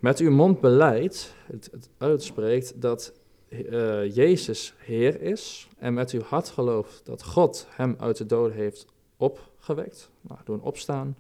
[0.03, 3.13] met uw mond beleidt, het, het uitspreekt dat
[3.47, 8.51] eh, Jezus Heer is, en met uw hart gelooft dat God hem uit de dood
[8.51, 8.85] heeft
[9.17, 11.17] opgewekt, nou, door een opstaan,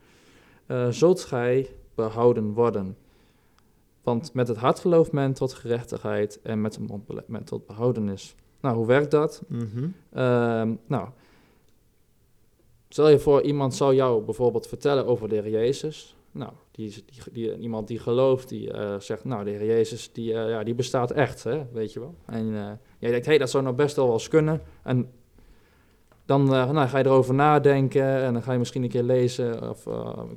[0.65, 2.97] eh, zult gij behouden worden.
[4.01, 7.65] Want met het hart gelooft men tot gerechtigheid en met de mond beleidt men tot
[7.65, 8.35] behoudenis.
[8.59, 9.43] Nou, hoe werkt dat?
[9.47, 9.87] Mhm.
[10.11, 11.09] Ehm, nou,
[12.89, 16.15] stel je voor, iemand zou jou bijvoorbeeld vertellen over de Heer Jezus.
[16.31, 20.49] Nou, die, die, iemand die gelooft, die eh, zegt, nou, de Heer Jezus, die, eh,
[20.49, 22.15] ja, die bestaat echt, hè, weet je wel.
[22.25, 24.61] En eh, jij denkt, hé, hey, dat zou nou best wel eens kunnen.
[24.83, 25.11] En
[26.25, 29.87] dan nou, ga je erover nadenken en dan ga je misschien een keer lezen of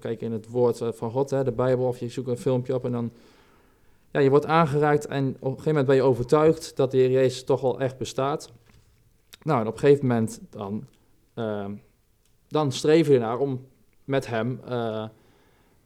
[0.00, 2.84] kijken in het woord van God, hè, de Bijbel, of je zoekt een filmpje op
[2.84, 3.12] en dan...
[4.10, 7.10] Ja, je wordt aangeraakt en op een gegeven moment ben je overtuigd dat de Heer
[7.10, 8.52] Jezus toch wel echt bestaat.
[9.42, 10.86] Nou, en op een gegeven moment dan,
[12.48, 13.66] dan streven je naar om
[14.04, 14.60] met hem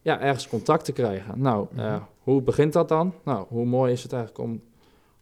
[0.01, 1.41] ja, ergens contact te krijgen.
[1.41, 2.01] Nou, eh, Mhm.
[2.19, 3.13] hoe begint dat dan?
[3.23, 4.61] Nou, hoe mooi is het eigenlijk om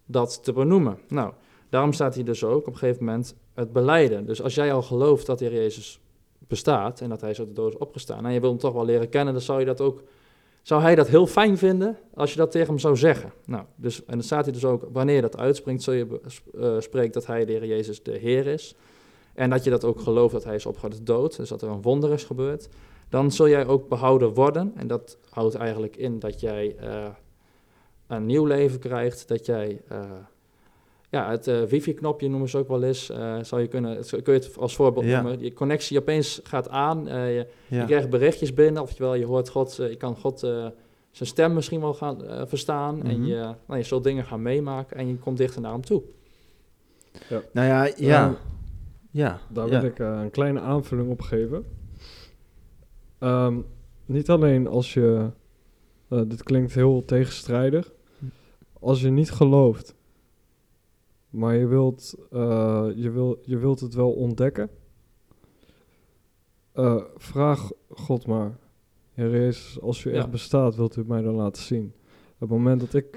[0.06, 0.98] dat te benoemen?
[1.08, 1.34] Nou,
[1.70, 4.26] daarom staat hier dus ook op een gegeven moment het beleiden.
[4.26, 6.00] Dus als jij al gelooft dat de Heer Jezus
[6.48, 8.86] bestaat en dat hij zo de dood is opgestaan en je wil hem toch wel
[8.86, 10.04] leren kennen, dan zou je dat ook,
[10.62, 13.32] zou hij dat heel fijn vinden als je dat tegen hem zou zeggen.
[13.46, 16.20] Nou, dus, en dan staat hier dus ook, wanneer je dat uitspringt, zul je
[16.60, 18.76] eh, spreekt dat hij de Heer Jezus de Heer is.
[19.34, 21.62] En dat je dat ook gelooft dat hij is opgegaan uit de dood, dus dat
[21.62, 22.70] er een wonder is gebeurd.
[23.10, 24.72] Dan zul jij ook behouden worden.
[24.76, 27.08] En dat houdt eigenlijk in dat jij eh,
[28.08, 29.28] een nieuw leven krijgt.
[29.28, 30.02] Dat jij, eh,
[31.10, 33.10] ja, het eh, wifi-knopje noemen ze ook wel eens.
[33.10, 35.22] eh zou je kunnen, het- kun je het als voorbeeld Ja.
[35.22, 35.40] noemen.
[35.42, 37.08] Je connectie opeens gaat aan.
[37.08, 37.80] eh, je, Ja.
[37.80, 38.82] je krijgt berichtjes binnen.
[38.82, 40.68] Oftewel, je hoort God, je kan God eh,
[41.12, 43.04] zijn stem misschien wel gaan eh, verstaan.
[43.04, 43.26] En Mhm.
[43.30, 43.36] je,
[43.68, 46.02] nou, je zult dingen gaan meemaken en je komt dichter naar hem toe.
[47.52, 48.36] Nou ja, ja.
[49.12, 49.40] Ja.
[49.50, 49.80] Daar ja.
[49.80, 51.66] wil ik een kleine aanvulling op geven.
[53.20, 53.62] Ehm,
[54.06, 55.32] niet alleen als je,
[56.08, 57.94] eh, dit klinkt heel tegenstrijdig,
[58.80, 59.96] als je niet gelooft,
[61.30, 64.70] maar je wilt, eh, je wil, je wilt het wel ontdekken,
[66.72, 68.58] eh, vraag God maar.
[69.14, 70.18] Heer Jezus, als u Ja.
[70.18, 71.94] echt bestaat, wilt u het mij dan laten zien?
[72.34, 73.16] Op het moment dat ik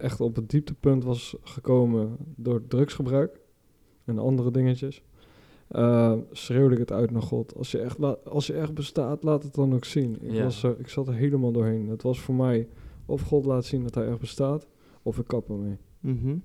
[0.00, 3.40] echt op het dieptepunt was gekomen door drugsgebruik
[4.04, 5.02] en andere dingetjes,
[5.70, 7.56] eh, schreeuwde ik het uit naar God.
[7.56, 10.22] Als je echt, la- als je echt bestaat, laat het dan ook zien.
[10.22, 10.42] Ik, Ja.
[10.42, 11.88] was er, ik zat er helemaal doorheen.
[11.88, 12.68] Het was voor mij
[13.06, 14.66] of God laat zien dat hij echt bestaat,
[15.02, 15.76] of ik kap ermee.
[16.00, 16.36] Mhm.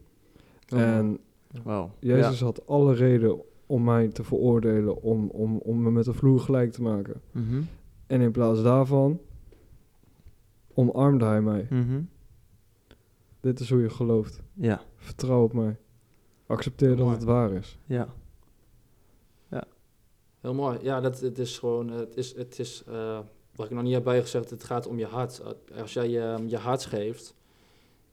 [0.67, 1.17] En
[1.63, 1.91] Wauw.
[1.99, 6.39] Jezus had alle reden om mij te veroordelen, om, om, om me met de vloer
[6.39, 7.21] gelijk te maken.
[7.31, 7.61] Mhm.
[8.07, 9.19] En in plaats daarvan
[10.73, 11.67] omarmde hij mij.
[11.69, 12.01] Mhm.
[13.39, 14.41] Dit is hoe je gelooft.
[14.53, 14.81] Ja.
[14.95, 15.75] Vertrouw op mij.
[16.47, 17.77] Accepteer dat het waar is.
[17.85, 18.07] Ja.
[20.45, 20.77] Heel mooi.
[20.81, 23.19] Ja, dat, het is gewoon, eh, het is, het is eh,
[23.55, 25.39] wat ik nog niet heb bijgezegd, het gaat om je hart.
[25.39, 27.35] Eh, Als jij je, je hart geeft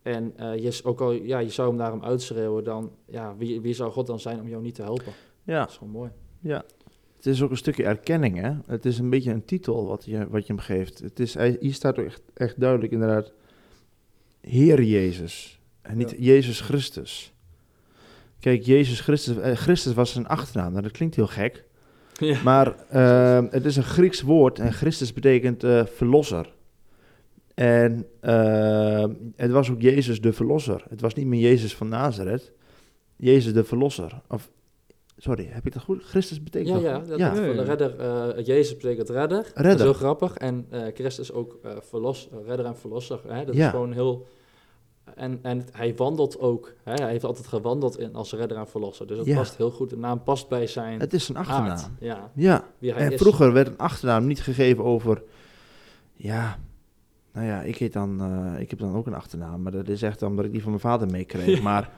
[0.02, 3.36] en eh, je, is ook al, ja, je zou hem naar hem uitschreeuwen, dan, ja,
[3.36, 5.12] wie, wie zou God dan zijn om jou niet te helpen?
[5.42, 5.60] Ja.
[5.60, 6.10] Dat is gewoon mooi.
[6.40, 6.64] Ja.
[7.16, 8.52] Het is ook een stukje erkenning, hè.
[8.66, 10.98] Het is een beetje een titel wat je, wat je hem geeft.
[10.98, 13.32] Het is, hij- hier staat ook echt, echt duidelijk inderdaad...
[14.40, 15.60] Heer Jezus.
[15.82, 16.16] En niet Ja.
[16.18, 17.32] Jezus Christus.
[18.40, 19.36] Kijk, Jezus Christus...
[19.36, 20.70] eh, Christus was zijn achternaam.
[20.70, 21.64] Nou, dat klinkt heel gek.
[22.26, 22.42] Ja.
[22.44, 26.52] Maar eh, het is een Grieks woord en Christus betekent eh, verlosser.
[27.54, 29.04] En eh,
[29.36, 30.84] het was ook Jezus de verlosser.
[30.88, 32.52] Het was niet meer Jezus van Nazareth.
[33.16, 34.20] Jezus de verlosser.
[34.28, 34.50] Of,
[35.16, 36.02] sorry, heb ik dat goed?
[36.02, 37.34] Christus betekent Ja, ja, dat ja.
[37.34, 39.42] de redder, eh, Jezus betekent redder.
[39.42, 39.84] Dat is Redder.
[39.84, 40.36] heel grappig.
[40.36, 43.20] En eh, Christus ook verlos, redder en verlosser.
[43.28, 43.44] Hè?
[43.44, 43.64] Dat Ja.
[43.64, 44.26] is gewoon heel...
[45.14, 46.72] En, en hij wandelt ook.
[46.84, 46.92] Hè?
[46.92, 49.06] Hij heeft altijd gewandeld in, als redder en verlosser.
[49.06, 49.36] Dus het Ja.
[49.36, 49.90] past heel goed.
[49.90, 51.66] De naam past bij zijn Het is een achternaam.
[51.70, 51.88] aard.
[52.00, 53.20] Ja, Ja, wie hij en is.
[53.20, 55.22] vroeger werd een achternaam niet gegeven over...
[56.14, 56.58] Ja,
[57.32, 59.62] nou ja, ik, heet dan, eh, ik heb dan ook een achternaam.
[59.62, 61.56] Maar dat is echt omdat ik die van mijn vader meekreeg.
[61.56, 61.62] Ja.
[61.70, 61.90] Maar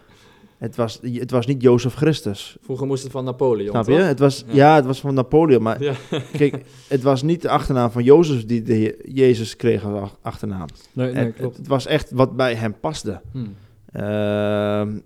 [0.59, 2.57] het was, het was niet Jozef Christus.
[2.61, 3.97] Vroeger moest het van Napoleon, Snap je?
[3.97, 4.07] toch?
[4.07, 4.55] Het was, Ja.
[4.55, 4.75] ja.
[4.75, 5.63] het was van Napoleon.
[5.63, 5.95] Maar Ja.
[6.33, 10.19] kijk, het was niet de achternaam van Jozef die de Heer- Jezus kreeg als ach-
[10.23, 10.67] achternaam.
[10.93, 11.57] Nee, nee, En klopt.
[11.57, 13.21] het was echt wat bij hem paste.
[13.33, 13.39] Hm.
[13.93, 14.99] Ehm,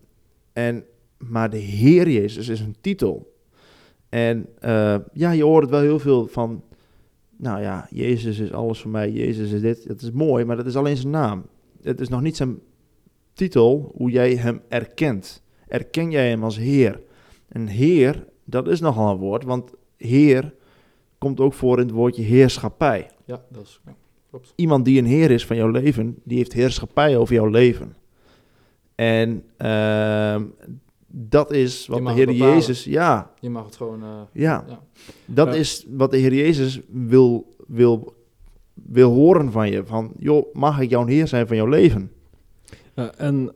[0.53, 0.85] en,
[1.19, 3.37] maar de Heer Jezus is een titel.
[4.09, 6.63] En eh, ja, je hoort wel heel veel van...
[7.37, 9.89] Nou ja, Jezus is alles voor mij, Jezus is dit.
[9.89, 11.45] Dat is mooi, maar dat is alleen zijn naam.
[11.83, 12.59] Het is nog niet zijn
[13.39, 15.43] titel, hoe jij hem erkent.
[15.69, 17.01] Erken jij hem als Heer?
[17.49, 20.55] En Heer, dat is nogal een woord, want Heer
[21.19, 23.11] komt ook voor in het woordje heerschappij.
[23.25, 23.81] Ja, dat is...
[23.87, 23.95] Ja,
[24.31, 24.53] klopt.
[24.57, 27.97] Iemand die een Heer is van jouw leven, die heeft heerschappij over jouw leven.
[28.95, 30.45] En ehm,
[31.07, 32.55] dat is wat de Heer bepalen.
[32.55, 34.03] Jezus, ja, Je mag het gewoon...
[34.03, 34.81] eh, ja, Ja.
[35.25, 35.55] dat Ja.
[35.55, 38.15] is wat de Heer Jezus wil, wil,
[38.75, 39.85] wil horen van je.
[39.87, 42.13] Van, joh, mag ik jouw Heer zijn van jouw leven?
[42.99, 43.53] Ja, en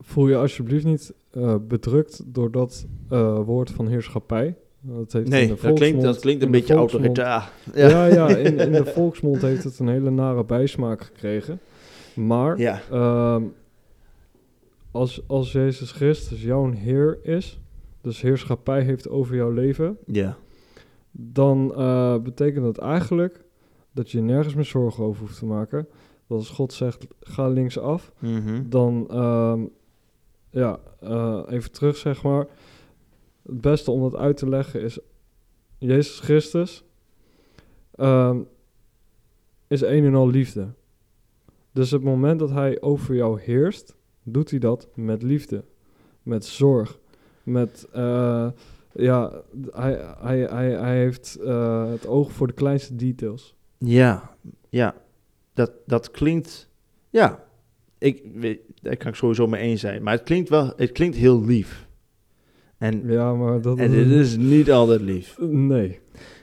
[0.00, 4.56] voel je alsjeblieft niet eh, bedrukt door dat eh, woord van heerschappij.
[4.80, 7.50] Dat heeft in de dat klinkt, dat klinkt een beetje autoritair.
[7.74, 11.60] Ja, ja, in, in de volksmond heeft het een hele nare bijsmaak gekregen.
[12.14, 12.80] Maar ja.
[12.90, 13.42] ehm,
[14.90, 17.60] als, als Jezus Christus jouw Heer is,
[18.00, 20.36] dus heerschappij heeft over jouw leven, ja.
[21.10, 23.44] dan eh, betekent dat eigenlijk
[23.92, 25.86] dat je nergens meer zorgen over hoeft te maken.
[26.26, 28.68] Dat als God zegt, ga linksaf, Mhm.
[28.68, 29.64] dan, ehm,
[30.50, 32.46] ja, eh, even terug zeg maar.
[33.42, 34.98] Het beste om dat uit te leggen is,
[35.78, 36.84] Jezus Christus
[37.94, 38.40] ehm,
[39.66, 40.68] is een en al liefde.
[41.72, 45.64] Dus het moment dat hij over jou heerst, doet hij dat met liefde,
[46.22, 46.98] met zorg,
[47.42, 48.50] met, eh,
[48.92, 53.54] ja, hij, hij, hij, hij heeft eh, het oog voor de kleinste details.
[53.78, 54.36] Ja,
[54.68, 54.94] ja.
[55.54, 56.68] Dat, dat klinkt
[57.10, 57.44] Ja,
[57.98, 58.22] ik,
[58.82, 60.02] daar kan ik sowieso mee eens zijn.
[60.02, 61.86] Maar het klinkt wel, het klinkt heel lief.
[62.78, 65.36] En, Ja, maar dat en het is niet altijd lief.
[65.38, 66.00] Nee.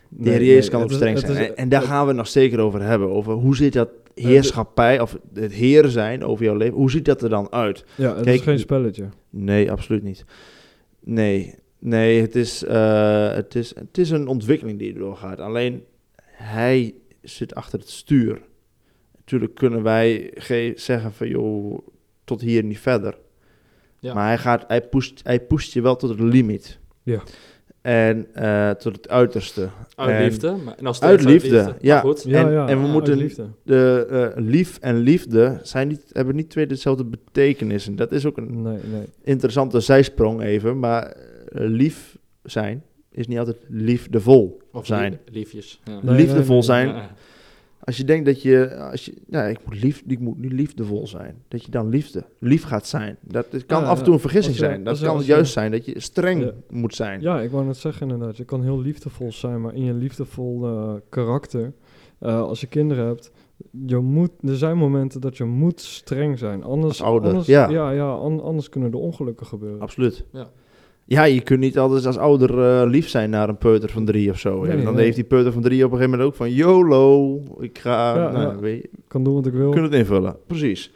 [0.10, 1.38] De Heer Jezus kan op streng zijn.
[1.38, 3.10] en, en daar gaan we het nog zeker over hebben.
[3.10, 7.22] Over hoe zit dat heerschappij, of het heer zijn over jouw leven, hoe ziet dat
[7.22, 7.86] er dan uit?
[7.96, 9.10] Ja, het Kijk, is geen spelletje.
[9.30, 10.26] Nee, absoluut niet.
[11.00, 15.40] Nee, nee het, is, eh, het, is, het is een ontwikkeling die doorgaat.
[15.40, 15.84] Alleen
[16.32, 18.42] hij zit achter het stuur.
[19.30, 21.78] Natuurlijk kunnen wij ge- zeggen van joh,
[22.24, 23.18] tot hier niet verder.
[24.00, 24.14] Ja.
[24.14, 26.80] Maar hij, gaat, hij, pusht, hij pusht je wel tot het limiet.
[27.04, 27.22] Ja.
[27.82, 29.70] En eh, tot het uiterste.
[29.96, 30.56] Uit En liefde.
[30.66, 32.00] Maar, en als Uit liefde, ja.
[32.00, 32.24] Goed.
[32.24, 33.48] Ja, En- ja, en we moeten- liefde.
[33.64, 37.96] De eh, lief en liefde zijn niet, hebben niet twee dezelfde betekenissen.
[37.96, 39.04] Dat is ook een Nee, nee.
[39.24, 41.16] interessante zijsprong even, maar eh,
[41.52, 45.12] lief zijn is niet altijd liefdevol Of zijn.
[45.26, 45.82] lie- liefjes.
[45.84, 46.00] Ja.
[46.02, 46.62] Nee, liefdevol nee, nee.
[46.62, 47.10] zijn, Ja.
[47.84, 51.08] Als je denkt dat je, als je, nou, ik moet lief, ik moet nu liefdevol
[51.08, 53.18] zijn, dat je dan liefde, lief gaat zijn.
[53.22, 54.84] Dat het kan Ja, af en toe een vergissing je- zijn.
[54.84, 56.52] Dat kan het juist je- zijn dat je streng Ja.
[56.70, 57.22] moet zijn.
[57.22, 58.38] Ja, ik wou net zeggen inderdaad.
[58.38, 61.74] Je kan heel liefdevol zijn, maar in je liefdevol eh, karakter,
[62.20, 63.32] eh, als je kinderen hebt,
[63.86, 66.64] je moet, er zijn momenten dat je moet streng zijn.
[66.64, 67.70] Anders, Als ouder, anders, ja.
[67.70, 69.82] ja, ja, an- anders kunnen er ongelukken gebeuren.
[69.82, 70.26] Absoluut.
[70.32, 70.50] Ja.
[71.10, 74.32] Ja, je kunt niet altijd als ouder eh, lief zijn naar een peuter van drie
[74.32, 74.62] of zo.
[74.62, 75.04] Nee, en dan nee.
[75.04, 78.32] heeft die peuter van drie op een gegeven moment ook van YOLO, ik ga, Ja,
[78.32, 78.60] nou, ja.
[78.60, 79.70] weet je, kan doen wat ik wil.
[79.72, 80.92] Kunnen het invullen, precies.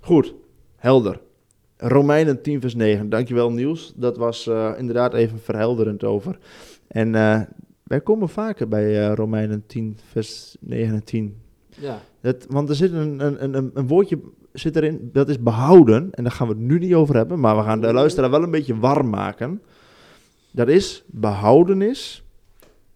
[0.00, 0.34] Goed,
[0.76, 1.20] helder.
[1.76, 3.92] Romeinen 10 vers 9, dankjewel Niels.
[3.96, 6.38] Dat was eh, inderdaad even verhelderend over.
[6.88, 7.40] En eh,
[7.82, 11.36] wij komen vaker bij Romeinen 10 vers 9 en 10.
[11.68, 12.00] ja.
[12.20, 14.18] Dat, want er zit een, een, een, een woordje
[14.52, 16.08] zit erin, dat is behouden.
[16.12, 18.42] En daar gaan we het nu niet over hebben, maar we gaan de luisteraar wel
[18.42, 19.62] een beetje warm maken.
[20.50, 22.24] Dat is behoudenis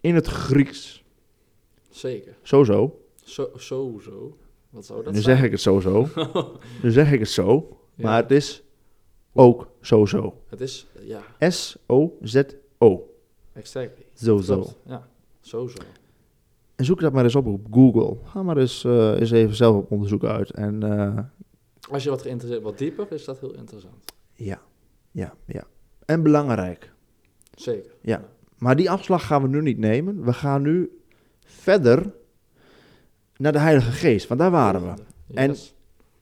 [0.00, 1.04] in het Grieks.
[1.90, 2.34] Zeker.
[2.42, 3.00] Zo zo.
[3.24, 4.36] Zo, zo, zo.
[4.70, 5.36] Wat zou dat Nu zijn?
[5.36, 6.08] zeg ik het zo zo.
[6.82, 7.78] nu zeg ik het zo.
[7.94, 8.04] Ja.
[8.04, 8.62] Maar het is
[9.32, 10.42] ook zo zo.
[10.48, 13.14] Het is, ja, S-O-Z-O.
[13.52, 14.04] exactly.
[14.14, 14.66] Zo zo.
[14.86, 15.08] Ja,
[15.40, 15.76] zo, zo.
[16.76, 18.16] En zoek dat maar eens op op Google.
[18.24, 20.50] Ga maar eens, eh, eens even zelf op onderzoek uit.
[20.50, 21.18] En eh,
[21.90, 24.04] Als je wat geïnteresseerd, wat dieper, is dat heel interessant.
[24.34, 24.60] ja,
[25.10, 25.64] ja, ja.
[26.04, 26.92] En belangrijk.
[27.54, 27.90] Zeker.
[28.00, 28.24] Ja.
[28.58, 30.24] Maar die afslag gaan we nu niet nemen.
[30.24, 31.00] We gaan nu
[31.44, 32.12] verder
[33.36, 34.28] naar de Heilige Geest.
[34.28, 35.02] Want daar waren we.
[35.34, 35.56] En-.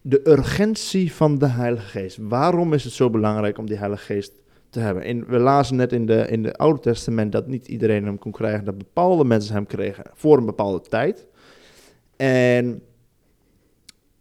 [0.06, 2.18] De urgentie van de Heilige Geest.
[2.20, 4.32] Waarom is het zo belangrijk om die Heilige Geest
[4.70, 5.04] te hebben?
[5.04, 8.32] In, we lazen net in de, in de Oude Testament dat niet iedereen hem kon
[8.32, 8.64] krijgen.
[8.64, 11.26] Dat bepaalde mensen hem kregen voor een bepaalde tijd.
[12.16, 12.82] En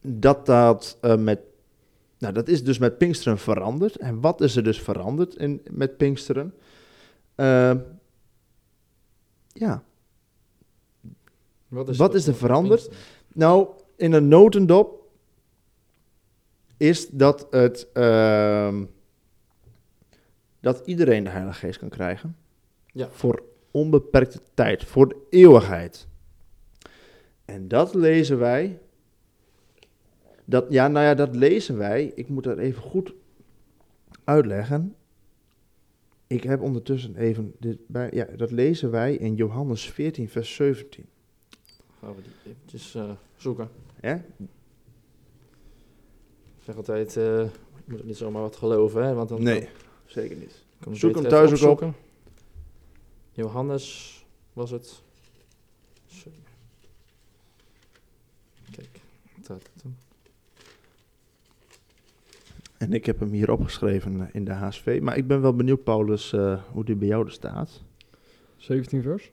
[0.04, 1.40] dat dat eh, met...
[2.18, 3.96] Nou, dat is dus met Pinksteren veranderd.
[3.96, 6.54] En wat is er dus veranderd in, met Pinksteren?
[7.36, 7.74] Eh,
[9.48, 9.84] ja,
[11.68, 12.82] Wat is, wat is er veranderd?
[12.82, 13.28] Pinksteren?
[13.34, 15.10] Nou, in een notendop
[16.78, 18.84] is dat het ehm,
[20.60, 22.36] dat iedereen de Heilige Geest kan krijgen.
[22.92, 23.08] Ja.
[23.12, 26.08] Voor onbeperkte tijd, voor de eeuwigheid.
[27.46, 28.80] En dat lezen wij.
[30.46, 32.12] Dat, ja, nou ja, dat lezen wij.
[32.16, 33.14] Ik moet dat even goed
[34.24, 34.96] uitleggen.
[36.28, 38.10] Ik heb ondertussen even dit bij.
[38.14, 41.06] Ja, dat lezen wij in Johannes 14, vers 17.
[42.00, 43.70] Gaan we die eventjes eh, zoeken.
[44.00, 44.16] Hè?
[44.16, 44.22] Ik
[46.70, 47.50] zeg altijd, eh, je
[47.86, 49.14] moet niet zomaar wat geloven, hè?
[49.14, 49.70] Want dan Nee,
[50.06, 50.64] zeker niet.
[50.92, 51.94] Zoek hem thuis ook op.
[53.32, 54.18] Johannes
[54.54, 55.02] was het.
[56.06, 56.30] Zo.
[58.72, 58.90] Kijk,
[59.36, 59.96] wat staat er toen?
[62.84, 65.00] En ik heb hem hier opgeschreven eh, in de HSV.
[65.02, 67.84] Maar ik ben wel benieuwd, Paulus, eh, hoe die bij jou er staat.
[68.56, 69.32] 17 vers?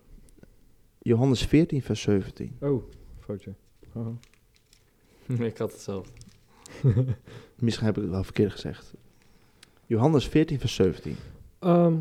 [0.98, 2.56] Johannes 14, vers 17.
[2.60, 2.82] Oh,
[3.18, 3.54] foutje.
[3.92, 4.12] Haha.
[5.44, 6.12] ik had het zelf.
[7.58, 8.94] Misschien heb ik het wel verkeerd gezegd.
[9.86, 11.16] Johannes 14, vers 17.
[11.58, 11.96] Ehm,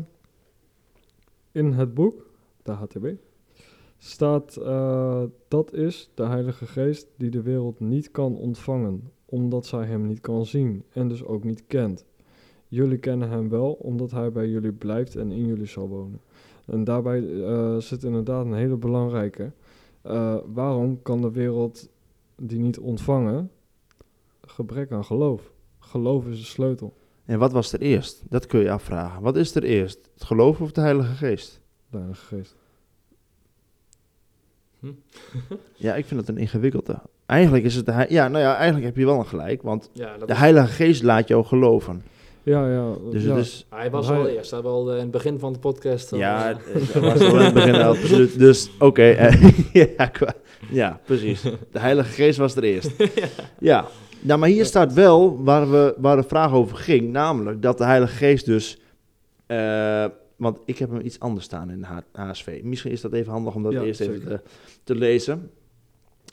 [1.52, 2.26] in het boek,
[2.62, 3.06] de HTB,
[4.02, 9.84] staat eh, dat is de Heilige Geest die de wereld niet kan ontvangen, omdat zij
[9.84, 12.04] hem niet kan zien en dus ook niet kent.
[12.68, 16.20] Jullie kennen hem wel, omdat hij bij jullie blijft en in jullie zal wonen.
[16.66, 19.52] En daarbij eh, zit inderdaad een hele belangrijke.
[20.02, 21.88] Eh, waarom kan de wereld
[22.36, 23.50] die niet ontvangen?
[24.40, 25.52] Gebrek aan geloof.
[25.78, 26.94] Geloof is de sleutel.
[27.24, 28.22] En wat was er eerst?
[28.28, 29.22] Dat kun je afvragen.
[29.22, 30.10] Wat is er eerst?
[30.14, 31.60] Het geloof of de Heilige Geest?
[31.90, 32.59] De Heilige Geest.
[35.76, 36.98] Ja, ik vind het een ingewikkelde.
[37.26, 39.62] Eigenlijk is het Ja, nou ja, eigenlijk heb je wel een gelijk.
[39.62, 42.02] Want Ja, dat de Heilige Geest laat jou geloven.
[42.42, 42.92] Ja, ja.
[43.10, 43.76] Dus ja.
[43.76, 44.50] hij was al eerst.
[44.50, 46.12] Hij was al in het begin van de podcast.
[46.12, 48.38] al, Ja, eh, het was al in het begin absoluut.
[48.38, 49.10] Dus, oké.
[49.10, 49.50] eh,
[49.96, 50.10] ja,
[50.70, 51.42] ja, precies.
[51.42, 52.90] De Heilige Geest was er eerst.
[53.58, 53.86] Ja,
[54.20, 57.84] Nou, maar hier staat wel waar, we, waar de vraag over ging, namelijk dat de
[57.84, 58.78] Heilige Geest dus...
[59.46, 60.04] eh,
[60.40, 62.60] want ik heb hem iets anders staan in HSV.
[62.62, 64.42] Misschien is dat even handig om dat Ja, eerst even
[64.84, 65.50] te lezen.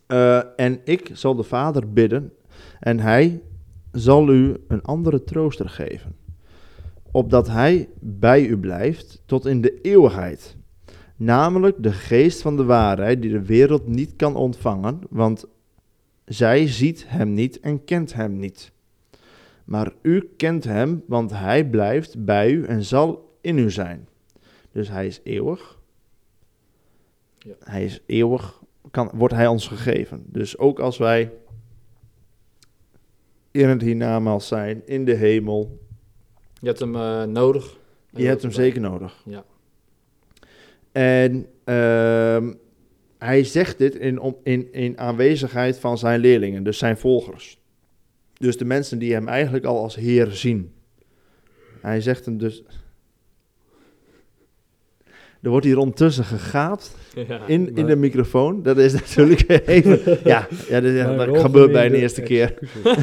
[0.05, 2.33] Eh, en ik zal de Vader bidden
[2.79, 3.41] en hij
[3.91, 6.15] zal u een andere trooster geven.
[7.11, 10.55] Opdat hij bij u blijft tot in de eeuwigheid.
[11.15, 15.45] Namelijk de geest van de waarheid die de wereld niet kan ontvangen, want
[16.25, 18.71] zij ziet hem niet en kent hem niet.
[19.65, 24.07] Maar u kent hem, want hij blijft bij u en zal in u zijn.
[24.71, 25.79] Dus hij is eeuwig.
[27.37, 27.53] Ja.
[27.63, 30.23] Hij is eeuwig, kan, wordt hij ons gegeven.
[30.25, 31.31] Dus ook als wij
[33.51, 35.79] in het hiernamaals zijn, in de hemel,
[36.61, 37.77] Je hebt hem eh, nodig.
[38.09, 39.21] je hebt hem zeker nodig.
[39.25, 39.45] Ja.
[40.91, 42.53] En ehm,
[43.17, 47.59] hij zegt dit in, om- in, in aanwezigheid van zijn leerlingen, dus zijn volgers.
[48.33, 50.73] Dus de mensen die hem eigenlijk al als Heer zien.
[51.81, 52.63] Hij zegt hem dus.
[55.47, 56.95] Er wordt hier ondertussen gegaapt
[57.27, 57.39] Ja.
[57.45, 58.63] in, in de microfoon.
[58.63, 60.17] Dat is natuurlijk even.
[60.23, 62.53] Ja, ja dat, gebeurt bij meneerde de eerste keer.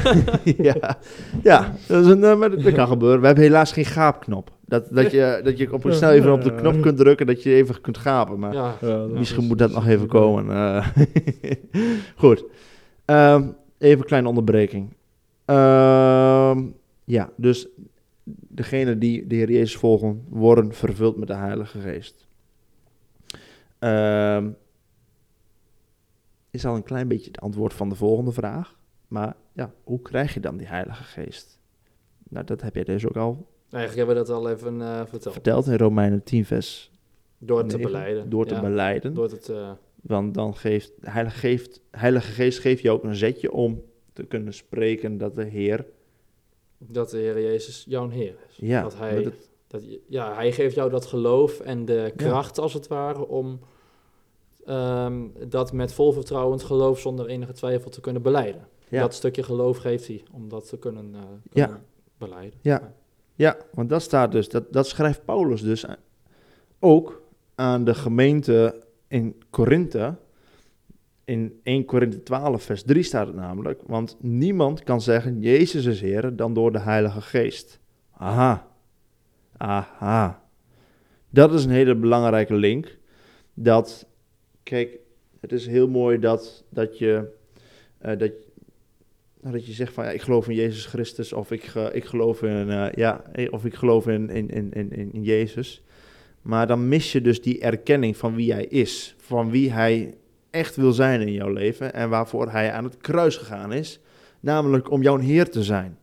[0.67, 0.97] ja,
[1.43, 3.19] ja dat, is een, eh, maar dat, dat kan gebeuren.
[3.19, 4.51] We hebben helaas geen gaapknop.
[4.65, 7.43] Dat, dat, je, dat je op een snel even op de knop kunt drukken, dat
[7.43, 8.39] je even kunt gapen.
[8.39, 8.77] Maar
[9.13, 10.49] misschien is- moet dat nog even komen.
[10.51, 10.87] eh.
[12.15, 12.43] Goed.
[13.05, 13.43] Ehm,
[13.77, 14.93] even een kleine onderbreking.
[15.45, 16.61] Ehm,
[17.05, 17.67] ja, dus
[18.47, 22.24] degene die de Heer Jezus volgen, worden vervuld met de Heilige Geest.
[23.85, 24.49] Ehm,
[26.51, 28.77] is al een klein beetje het antwoord van de volgende vraag.
[29.07, 31.59] Maar ja, hoe krijg je dan die Heilige Geest?
[32.29, 35.33] Nou, dat heb jij dus ook al Eigenlijk hebben we dat al even eh, verteld.
[35.33, 36.91] verteld in Romeinen 10 vers
[37.37, 37.91] Door het te 9.
[37.91, 38.29] beleiden.
[38.29, 39.13] Door te Ja, beleiden.
[39.13, 39.71] Door het, eh,
[40.01, 43.83] Want dan geeft de Heilige, geeft, Heilige Geest geeft je ook een zetje om
[44.13, 45.85] te kunnen spreken dat de Heer.
[46.77, 48.55] dat de Heer Jezus jouw Heer is.
[48.57, 52.13] Ja, dat hij, dat het- dat, je- ja, hij geeft jou dat geloof en de
[52.15, 53.59] kracht, als het ware, om
[54.65, 58.67] ehm, dat met vol vertrouwend geloof zonder enige twijfel te kunnen beleiden.
[58.89, 59.01] Ja.
[59.01, 61.81] Dat stukje geloof geeft hij om dat te kunnen, eh, Ja.
[62.17, 62.59] beleiden.
[62.61, 62.93] Ja.
[63.35, 65.85] ja, want dat staat dus, dat, dat schrijft Paulus dus
[66.79, 67.21] ook
[67.55, 70.15] aan de gemeente in Korinthe.
[71.23, 73.81] In 1 Korinthe 12, vers 3 staat het namelijk.
[73.85, 77.79] Want niemand kan zeggen, Jezus is Heer, dan door de Heilige Geest.
[78.11, 78.67] Aha.
[79.57, 80.43] Aha.
[81.29, 82.97] Dat is een hele belangrijke link.
[83.53, 84.07] Dat,
[84.65, 84.97] kijk,
[85.39, 87.31] het is heel mooi dat, dat je...
[87.97, 88.31] eh, dat,
[89.41, 92.43] nou, dat je zegt van ja, ik geloof in Jezus Christus of ik, ik geloof
[92.43, 95.83] in eh, ja, eh, of ik geloof in, in, in, in in Jezus.
[96.41, 100.17] Maar dan mis je dus die erkenning van wie hij is, van wie hij
[100.49, 103.99] echt wil zijn in jouw leven en waarvoor hij aan het kruis gegaan is,
[104.39, 105.97] namelijk om jouw Heer te zijn.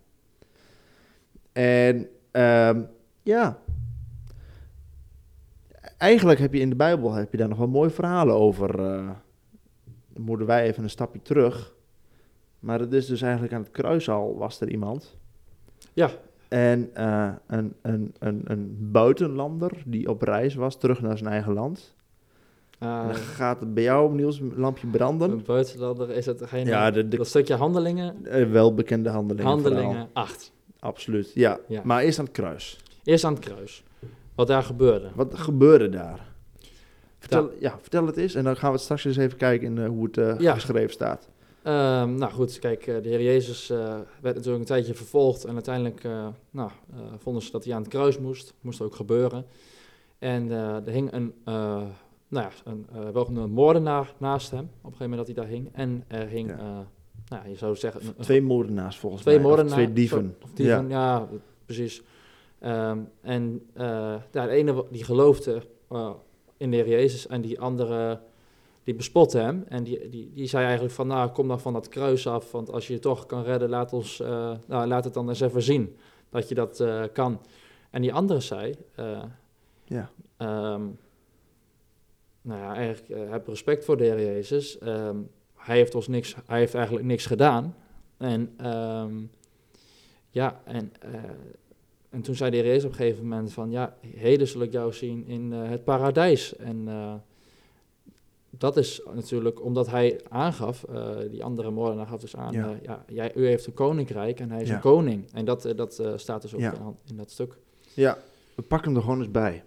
[1.53, 2.83] En ehm,
[3.23, 3.62] ja,
[6.03, 8.79] eigenlijk heb je in de Bijbel heb je daar nog wel mooie verhalen over.
[8.81, 9.11] eh,
[10.15, 11.75] dan moeten wij even een stapje terug.
[12.59, 15.17] Maar het is dus eigenlijk aan het kruis al was er iemand.
[15.93, 16.11] Ja.
[16.49, 21.53] En eh, een, een, een, een buitenlander die op reis was, terug naar zijn eigen
[21.53, 21.95] land.
[22.79, 25.31] Dan gaat het bij jou, Niels, een lampje branden.
[25.31, 29.51] een buitenlander is het degene, Ja, de, de dat stukje handelingen, eh, welbekende handelingen.
[29.51, 30.53] handelingen 8.
[30.79, 31.59] Absoluut, ja.
[31.69, 31.81] Ja.
[31.85, 32.81] Maar eerst aan het kruis.
[33.05, 33.85] Eerst aan het kruis.
[34.35, 35.11] Wat daar gebeurde.
[35.15, 36.31] Wat gebeurde daar?
[37.19, 37.79] Vertel, ja.
[37.81, 40.05] vertel het eens en dan gaan we het straks eens even kijken in eh, hoe
[40.05, 40.55] het eh, Ja.
[40.55, 41.29] geschreven staat.
[41.63, 46.03] Ehm, nou goed, kijk, eh, de Heer Jezus werd natuurlijk een tijdje vervolgd en uiteindelijk
[46.51, 46.71] nou,
[47.19, 48.55] vonden ze dat hij aan het kruis moest.
[48.61, 49.45] Moest ook gebeuren.
[50.19, 51.87] En er hing een, nou
[52.29, 55.69] ja, een, wel een moordenaar naast hem, op een gegeven moment dat hij daar hing.
[55.73, 56.57] En er hing, Ja.
[57.29, 58.01] nou ja, je zou zeggen...
[58.07, 59.45] een- Twee moordenaars volgens twee mij.
[59.47, 59.75] moordenaars.
[59.75, 60.37] Twee dieven.
[60.43, 61.29] Of dieven, ja,
[61.67, 62.03] precies.
[62.63, 66.11] Ehm, en eh, ja, de ene die geloofde eh,
[66.57, 68.21] in de Heer Jezus en die andere
[68.85, 69.65] die bespotte hem.
[69.69, 72.71] En die, die, die zei eigenlijk van, nou, kom dan van dat kruis af, want
[72.71, 75.63] als je je toch kan redden, laat, ons, eh, nou, laat het dan eens even
[75.63, 75.97] zien
[76.31, 77.41] dat je dat eh, kan.
[77.91, 79.23] En die andere zei, eh,
[79.85, 80.11] Ja.
[80.37, 80.83] ehm,
[82.43, 84.79] nou ja, eigenlijk eh, heb respect voor de Heer Jezus.
[84.79, 85.17] Ehm,
[85.57, 87.77] hij heeft ons niks, hij heeft eigenlijk niks gedaan.
[88.17, 88.57] En
[90.33, 91.13] ja, en, eh,
[92.13, 94.93] en toen zei de Jezus op een gegeven moment van, ja, heden zal ik jou
[94.93, 96.57] zien in eh, het paradijs.
[96.57, 97.15] En eh,
[98.51, 103.05] dat is natuurlijk omdat hij aangaf, eh, die andere moordenaar gaf dus aan, Ja.
[103.09, 104.75] jij, u heeft een koninkrijk en hij is Ja.
[104.75, 105.33] een koning.
[105.33, 106.73] En dat, dat staat dus ook Ja.
[106.75, 107.57] in, in dat stuk.
[107.95, 108.19] Ja,
[108.55, 109.63] we pakken hem er gewoon eens bij.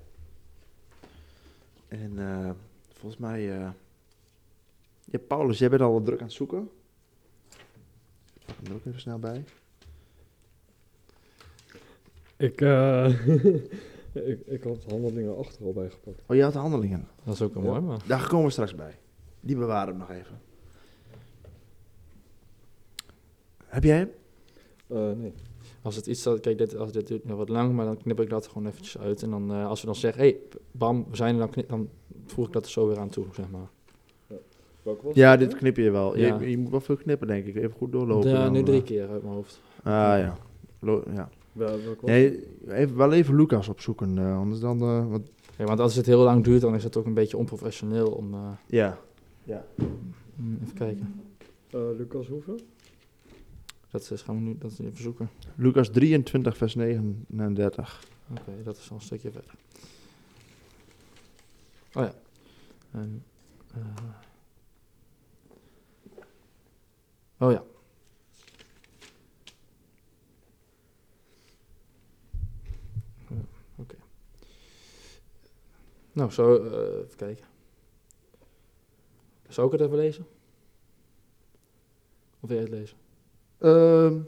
[1.87, 2.17] En
[2.93, 3.41] volgens mij...
[3.41, 6.69] ja, Paulus, jij bent al wat druk aan het zoeken.
[8.33, 9.43] Ik pak hem er ook even snel bij.
[12.37, 13.27] Ik, eh,
[14.31, 16.21] ik, ik had handelingen achter al bijgepakt.
[16.27, 17.07] Oh, je had de handelingen.
[17.23, 17.59] Dat is ook Ja.
[17.61, 17.99] mooi, maar...
[18.07, 18.95] Daar komen we straks bij.
[19.39, 20.39] Die bewaren we nog even.
[23.65, 24.09] Heb jij hem?
[24.87, 25.33] Eh, nee.
[25.81, 28.19] Als het iets dat, kijk, dit, als dit duurt nog wat lang, maar dan knip
[28.19, 29.23] ik dat gewoon eventjes uit.
[29.23, 30.39] En dan, eh, als we dan zeggen, hé, hey,
[30.71, 31.89] bam, we zijn er, dan, knip, dan
[32.25, 33.67] voeg ik dat er zo weer aan toe, zeg maar.
[35.13, 36.17] Ja, dit knip je wel.
[36.17, 36.39] Ja.
[36.39, 37.55] Je, je moet wel veel knippen, denk ik.
[37.55, 38.29] Even goed doorlopen.
[38.29, 39.61] Ja, dan, nu drie keer uit mijn hoofd.
[39.77, 40.37] Ah, ja.
[40.79, 41.29] Lo- ja.
[41.55, 41.79] Wel-?
[42.01, 44.81] Nee, even, wel even Lucas opzoeken, eh, anders dan...
[44.81, 45.21] eh, wat,
[45.55, 48.33] Kijk, want als het heel lang duurt, dan is het ook een beetje onprofessioneel om...
[48.33, 48.99] eh, ja.
[50.35, 51.21] mm, even kijken.
[51.69, 52.59] Eh, Lucas hoeveel?
[53.91, 55.29] Dat is, gaan we nu dat is even zoeken.
[55.55, 58.03] Lucas 23, vers 39.
[58.31, 59.53] Oké, dat is al een stukje verder.
[61.93, 62.13] Oh ja.
[62.91, 63.23] En,
[63.73, 63.81] eh,
[67.37, 67.63] oh ja.
[67.63, 67.63] Ja,
[76.15, 77.45] Nou, zo, eh, even kijken.
[79.47, 80.25] Zou ik het even lezen?
[82.39, 82.97] Of wil jij het lezen?
[83.57, 84.19] Ehm,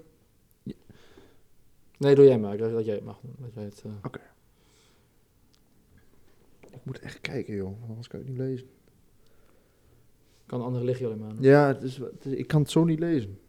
[1.98, 2.58] Nee, doe jij maar.
[2.58, 3.36] Dat, dat jij het mag doen.
[3.40, 3.92] Dat jij het, eh,
[6.72, 7.90] ik moet echt kijken, joh.
[7.90, 8.70] Anders kan ik het niet lezen.
[10.46, 11.34] kan andere liggen jullie maar.
[11.40, 13.40] Ja, het is, het is- ik kan het zo niet lezen.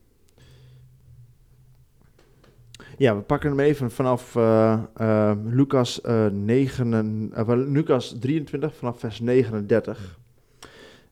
[2.98, 6.00] Ja, we pakken hem even vanaf eh, eh, Lucas,
[6.32, 10.18] 9, en- eh, wel, Lucas 23, vanaf vers 39.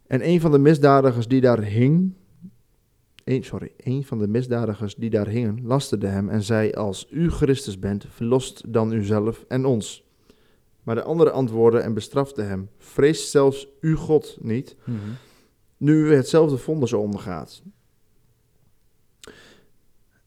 [0.06, 2.12] En een van de misdadigers die daar hing,
[3.24, 7.30] een, sorry, een van de misdadigers die daar hingen, lasterde hem en zei, als u
[7.30, 10.04] Christus bent, verlost dan uzelf en ons.
[10.82, 14.98] Maar de andere antwoordde en bestrafte hem, vreest zelfs u God niet, Mhm.
[15.76, 17.62] nu u hetzelfde vonnis ondergaat.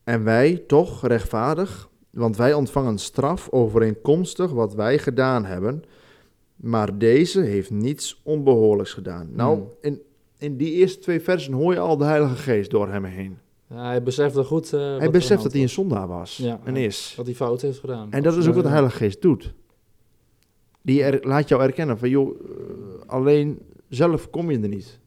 [0.09, 5.83] En wij toch rechtvaardig, want wij ontvangen straf overeenkomstig wat wij gedaan hebben,
[6.55, 9.29] maar deze heeft niets onbehoorlijks gedaan.
[9.33, 9.69] Nou, Hmm.
[9.81, 10.01] in,
[10.37, 13.37] in die eerste twee versen hoor je al de Heilige Geest door hem heen.
[13.67, 14.73] Ja, hij besefte goed.
[14.73, 16.85] eh, wat Hij beseft dat hij een zondaar was Ja, en is.
[16.97, 17.13] was.
[17.15, 18.11] Dat hij fout heeft gedaan.
[18.11, 18.69] En dat is ook wat de.
[18.69, 19.53] Heilige Geest doet.
[20.81, 24.99] Die er, laat jou erkennen van, joh, eh, alleen zelf kom je er niet.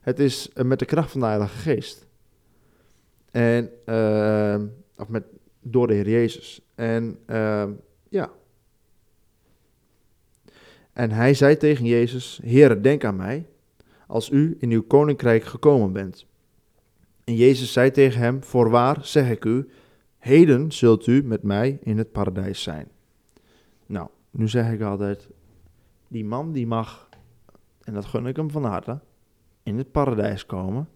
[0.00, 2.08] Het is eh, met de kracht van de Heilige Geest.
[3.30, 4.60] En, eh,
[4.96, 5.24] of met,
[5.60, 6.60] door de Heer Jezus.
[6.74, 7.68] En, eh,
[8.08, 8.30] ja.
[10.92, 13.46] En hij zei tegen Jezus, Heere, denk aan mij,
[14.06, 16.26] als u in uw koninkrijk gekomen bent.
[17.24, 19.68] En Jezus zei tegen hem, voorwaar zeg ik u,
[20.18, 22.88] Heden zult u met mij in het paradijs zijn.
[23.86, 25.28] Nou, nu zeg ik altijd,
[26.08, 27.08] die man die mag,
[27.82, 29.00] en dat gun ik hem van harte,
[29.62, 30.88] in het paradijs komen,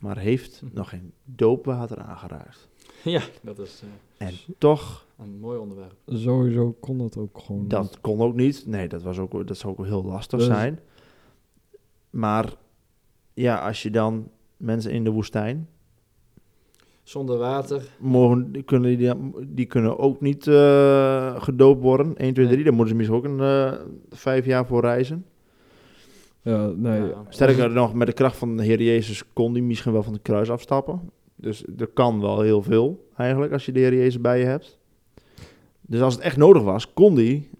[0.00, 2.68] maar heeft nog geen doopwater aangeraakt.
[3.04, 3.82] Ja, dat is
[4.16, 5.94] eh, En toch, een mooi onderwerp.
[6.06, 7.70] Sowieso kon dat ook gewoon niet.
[7.70, 8.66] dat kon ook niet.
[8.66, 10.78] Nee, dat, was ook, dat zou ook heel lastig Dus- zijn.
[12.10, 12.52] Maar
[13.34, 15.68] ja, als je dan mensen in de woestijn,
[17.02, 17.82] Zonder water.
[17.98, 19.12] mogen, die, kunnen, die,
[19.46, 22.16] die kunnen ook niet eh, gedoopt worden.
[22.16, 23.80] 1, 2, 3, daar moeten ze misschien ook een eh,
[24.10, 25.24] vijf jaar voor reizen.
[26.42, 27.00] Ja, nee.
[27.02, 27.24] Ja.
[27.28, 30.18] Sterker nog, met de kracht van de Heer Jezus kon die misschien wel van de
[30.18, 31.10] kruis afstappen.
[31.34, 34.78] Dus er kan wel heel veel eigenlijk als je de Heer Jezus bij je hebt.
[35.80, 37.50] Dus als het echt nodig was, kon die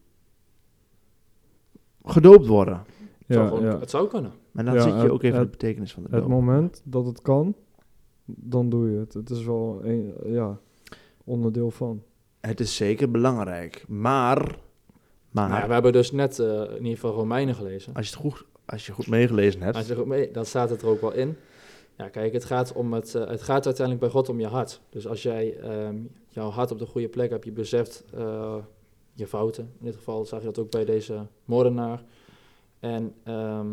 [2.04, 2.82] gedoopt worden.
[3.26, 3.78] Ja, ook- ja.
[3.78, 4.32] Het zou kunnen.
[4.50, 6.28] Maar dan Ja, zit je het- ook even het- de betekenis van de Het doop.
[6.30, 7.54] moment dat het kan,
[8.24, 9.14] dan doe je het.
[9.14, 10.58] Het is wel een ja,
[11.24, 12.02] onderdeel van.
[12.40, 13.84] Het is zeker belangrijk.
[13.88, 14.58] Maar,
[15.30, 17.94] maar Nou ja, we hebben dus net eh, in ieder geval Romeinen gelezen.
[17.94, 20.70] als, je het goed, als je goed meegelezen hebt, Als je goed mee, dan staat
[20.70, 21.36] het er ook wel in.
[21.96, 24.80] Ja, kijk, het gaat, om het, eh, het gaat uiteindelijk bij God om je hart.
[24.90, 25.96] Dus als jij ehm,
[26.28, 28.56] jouw hart op de goede plek hebt, je beseft eh,
[29.12, 29.72] je fouten.
[29.78, 32.02] In dit geval zag je dat ook bij deze moordenaar.
[32.80, 33.68] En ehm,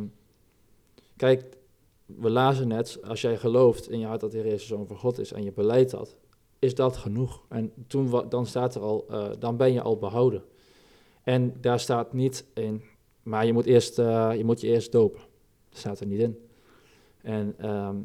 [1.16, 1.58] kijk,
[2.06, 4.98] we lazen net, als jij gelooft in je hart dat de Heer Jezus Zoon van
[4.98, 6.16] God is en je beleidt dat,
[6.60, 7.42] is dat genoeg.
[7.50, 10.44] En toen, dan staat er al, eh, dan ben je al behouden.
[11.24, 12.84] En daar staat niet in,
[13.28, 15.22] maar je moet, eerst, eh, je moet je eerst dopen.
[15.70, 16.38] Dat staat er niet in.
[17.22, 17.96] En ehm,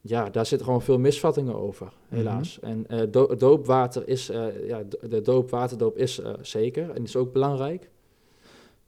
[0.00, 2.60] ja, daar zitten gewoon veel misvattingen over, helaas.
[2.60, 7.90] En do- doopwater is, eh, ja, de doopwaterdoop is eh, zeker en is ook belangrijk.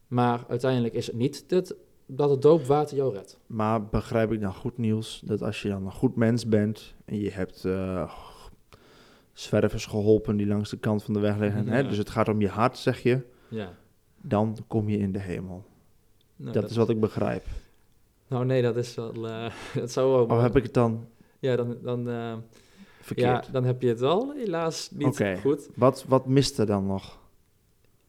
[0.06, 1.48] Maar uiteindelijk is het niet
[2.06, 3.38] dat het doopwater jou redt.
[3.46, 7.18] Maar begrijp ik dan goed, Niels, dat als je dan een goed mens bent en
[7.20, 7.64] je hebt
[9.32, 12.40] zwervers geholpen die langs de kant van de weg liggen, hè, dus het gaat om
[12.40, 13.74] je hart, zeg je, Ja.
[14.20, 15.64] dan kom je in de hemel.
[16.42, 17.44] Nou, dat, is wat ik begrijp.
[18.28, 20.36] Nou nee, dat is wel, eh, dat zou wel...
[20.36, 21.06] Of heb ik het dan?
[21.38, 22.34] Ja, dan, dan, eh,
[23.00, 23.46] verkeerd?
[23.46, 25.36] Ja, dan heb je het wel helaas niet Oké.
[25.40, 25.68] goed.
[25.74, 27.18] Wat, wat mist er dan nog?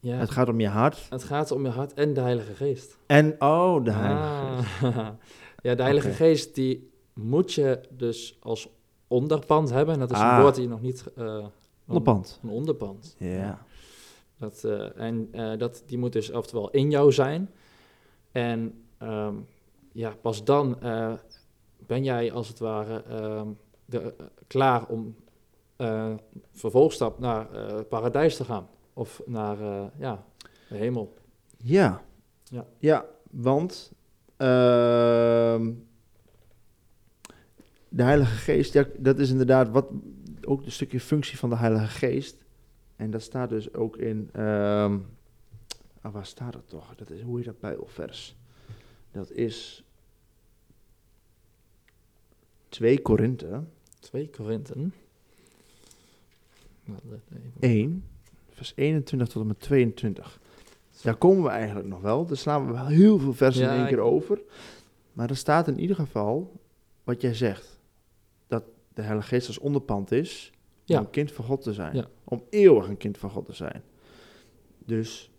[0.00, 1.08] Ja, Het het, gaat om je hart.
[1.10, 2.98] gaat om je hart en de Heilige Geest.
[3.06, 4.94] En, oh, de heilige Geest.
[4.96, 5.08] Ah.
[5.62, 6.10] ja, de Heilige.
[6.10, 8.68] Geest die moet je dus als
[9.08, 9.94] onderpand hebben.
[9.94, 10.34] En dat is Ah.
[10.36, 11.04] een woord die je nog niet...
[11.16, 11.46] eh,
[11.86, 12.40] Onderpand.
[12.42, 13.14] Een onderpand.
[13.18, 13.64] Ja.
[14.38, 14.64] Dat,
[14.96, 17.50] en dat, die moet dus oftewel in jou zijn.
[18.34, 19.34] En ehm,
[19.92, 21.12] ja, pas dan eh,
[21.86, 23.48] ben jij als het ware ehm,
[23.84, 25.16] de, eh, klaar om
[25.76, 26.14] eh,
[26.50, 27.46] vervolgstap naar
[27.84, 28.68] paradijs te gaan.
[28.92, 30.24] Of naar ja,
[30.68, 31.14] de hemel.
[31.56, 32.02] Ja.
[32.42, 32.66] Ja.
[32.78, 33.92] Ja, want
[34.36, 35.72] ehm,
[37.88, 39.86] de Heilige Geest, ja, dat is inderdaad wat,
[40.44, 42.44] ook een stukje functie van de Heilige Geest.
[42.96, 44.30] En dat staat dus ook in,
[46.04, 46.94] ah, waar staat dat toch?
[46.94, 48.36] Dat is, hoe heet dat Bijbelvers?
[49.12, 49.84] Dat is
[52.68, 53.62] 2 Korinthe
[54.00, 54.94] 2 Korinten.
[56.84, 57.52] Nou, dat even.
[57.60, 58.04] 1,
[58.50, 60.40] vers 21 tot en met 22.
[61.02, 62.26] Daar komen we eigenlijk nog wel.
[62.26, 64.40] Daar slaan we wel heel veel versen Ja, in één keer over.
[65.12, 66.60] Maar er staat in ieder geval
[67.04, 67.78] wat jij zegt.
[68.46, 70.52] Dat de Heilige Geest als onderpand is
[70.84, 70.98] Ja.
[70.98, 71.94] om een kind van God te zijn.
[71.96, 72.08] Ja.
[72.24, 73.82] Om eeuwig een kind van God te zijn.
[74.78, 75.30] Dus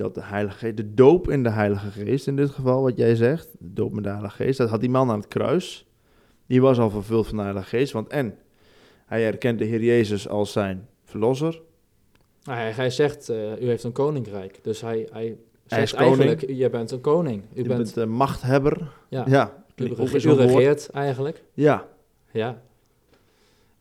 [0.00, 3.14] dat de Heilige Geest, de doop in de Heilige Geest in dit geval, wat jij
[3.14, 5.86] zegt, de doop met de Heilige Geest, dat had die man aan het kruis.
[6.46, 8.34] Die was al vervuld van de Heilige Geest, want en
[9.06, 11.60] hij erkent de Heer Jezus als zijn verlosser.
[12.42, 14.58] Nou, hij, hij zegt, eh, u heeft een koninkrijk.
[14.62, 15.36] Dus hij, hij
[15.66, 17.42] zegt eigenlijk, je bent een koning.
[17.42, 18.92] U Je bent, bent de machthebber.
[19.08, 21.42] ja, Ja, u, rege- regeert eigenlijk.
[21.54, 21.86] Ja,
[22.32, 22.62] Ja.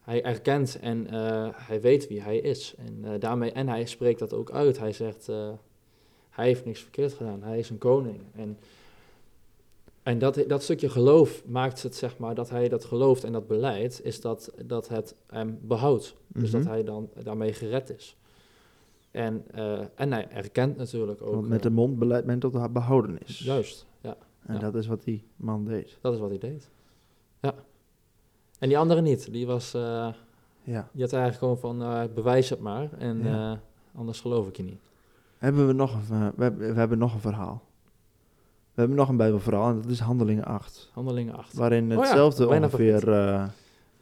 [0.01, 2.76] Hij erkent en eh, hij weet wie hij is.
[2.78, 4.80] En, eh, daarmee, en hij spreekt dat ook uit.
[4.80, 5.30] Hij zegt,
[6.39, 7.43] hij heeft niks verkeerd gedaan.
[7.43, 8.19] Hij is een koning.
[8.35, 8.57] En,
[10.03, 13.47] en dat, dat stukje geloof maakt het, zeg maar, dat hij dat gelooft en dat
[13.47, 16.15] beleid, is dat, dat het hem behoudt.
[16.27, 16.69] Dus dat Mhm.
[16.69, 18.17] hij dan daarmee gered is.
[19.11, 21.33] En, eh, en hij erkent natuurlijk ook...
[21.33, 23.39] want met de eh, mond beleidt men tot de behoudenis.
[23.39, 24.17] Juist, ja.
[24.45, 24.59] En ja.
[24.59, 25.97] dat is wat die man deed.
[26.01, 26.69] Dat is wat hij deed.
[27.41, 27.53] Ja.
[28.59, 29.31] En die andere niet.
[29.31, 29.73] Die was...
[29.73, 29.81] eh,
[30.63, 30.89] Ja.
[30.93, 33.61] Je had eigenlijk gewoon van, bewijs het maar en Ja.
[33.95, 34.79] anders geloof ik je niet.
[35.39, 37.61] Hebben we nog een, we, hebben, we hebben nog een verhaal.
[38.73, 40.89] We hebben nog een Bijbelverhaal en dat is Handelingen 8.
[40.93, 41.53] Handelingen 8.
[41.53, 43.47] Waarin Oh ja, hetzelfde ongeveer eh,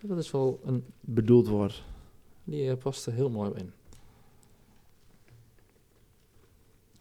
[0.02, 1.84] Dat is wel een, bedoeld wordt.
[2.44, 3.72] die eh, past er heel mooi in.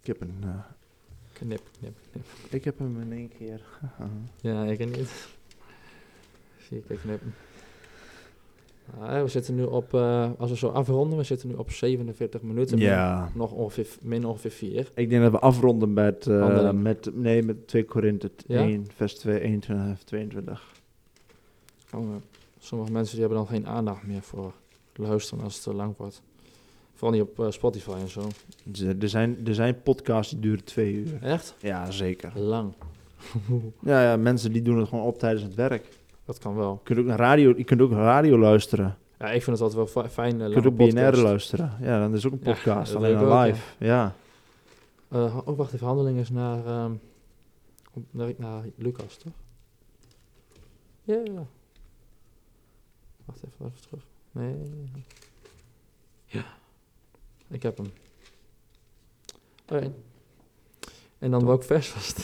[0.01, 0.49] Ik heb, een, eh,
[1.33, 2.27] Knip, knip, knip.
[2.51, 3.61] ik heb hem in één keer.
[4.41, 5.29] Ja, ik niet.
[6.59, 7.35] Zie ik knippen.
[8.95, 12.79] We zitten nu op, eh, als we zo afronden, we zitten nu op 47 minuten.
[12.79, 13.31] ja.
[13.35, 14.91] Nog ongeveer, min ongeveer 4.
[14.95, 18.61] Ik denk dat we afronden met, eh, met, nee, met 2 Korinthe Ja?
[18.61, 20.75] 1, vers 2, 21 en 22.
[21.95, 22.09] Oh, eh,
[22.59, 24.53] sommige mensen die hebben dan geen aandacht meer voor
[24.95, 26.23] luisteren als het te lang wordt.
[26.95, 28.29] Vooral niet op eh, Spotify en zo.
[29.01, 31.23] Er zijn, er zijn podcasts die duren twee uur.
[31.23, 31.55] Echt?
[31.61, 32.33] Ja, zeker.
[32.39, 32.73] Lang.
[33.83, 35.89] Ja, ja, mensen die doen het gewoon op tijdens het werk.
[36.27, 36.73] Dat kan wel.
[36.73, 38.97] Je kunt ook naar radio, je kunt ook radio luisteren.
[39.19, 40.41] Ja, ik vind het altijd wel fi- fijn.
[40.41, 41.73] eh, Je kunt ook BNR luisteren.
[41.81, 43.63] Ja, dan is ook een podcast, alleen ook, live.
[43.79, 44.15] Ja.
[45.09, 45.87] Eh, ha- oh, wacht even.
[45.87, 46.91] Handeling is naar,
[47.93, 49.33] op- naar, naar Lucas, toch?
[51.03, 51.23] Ja.
[53.25, 54.03] Wacht even, even terug.
[54.33, 54.55] Nee.
[56.27, 56.45] Ja.
[57.49, 57.93] Ik heb hem.
[59.69, 59.93] Oké.
[61.19, 62.15] En dan welk vers was.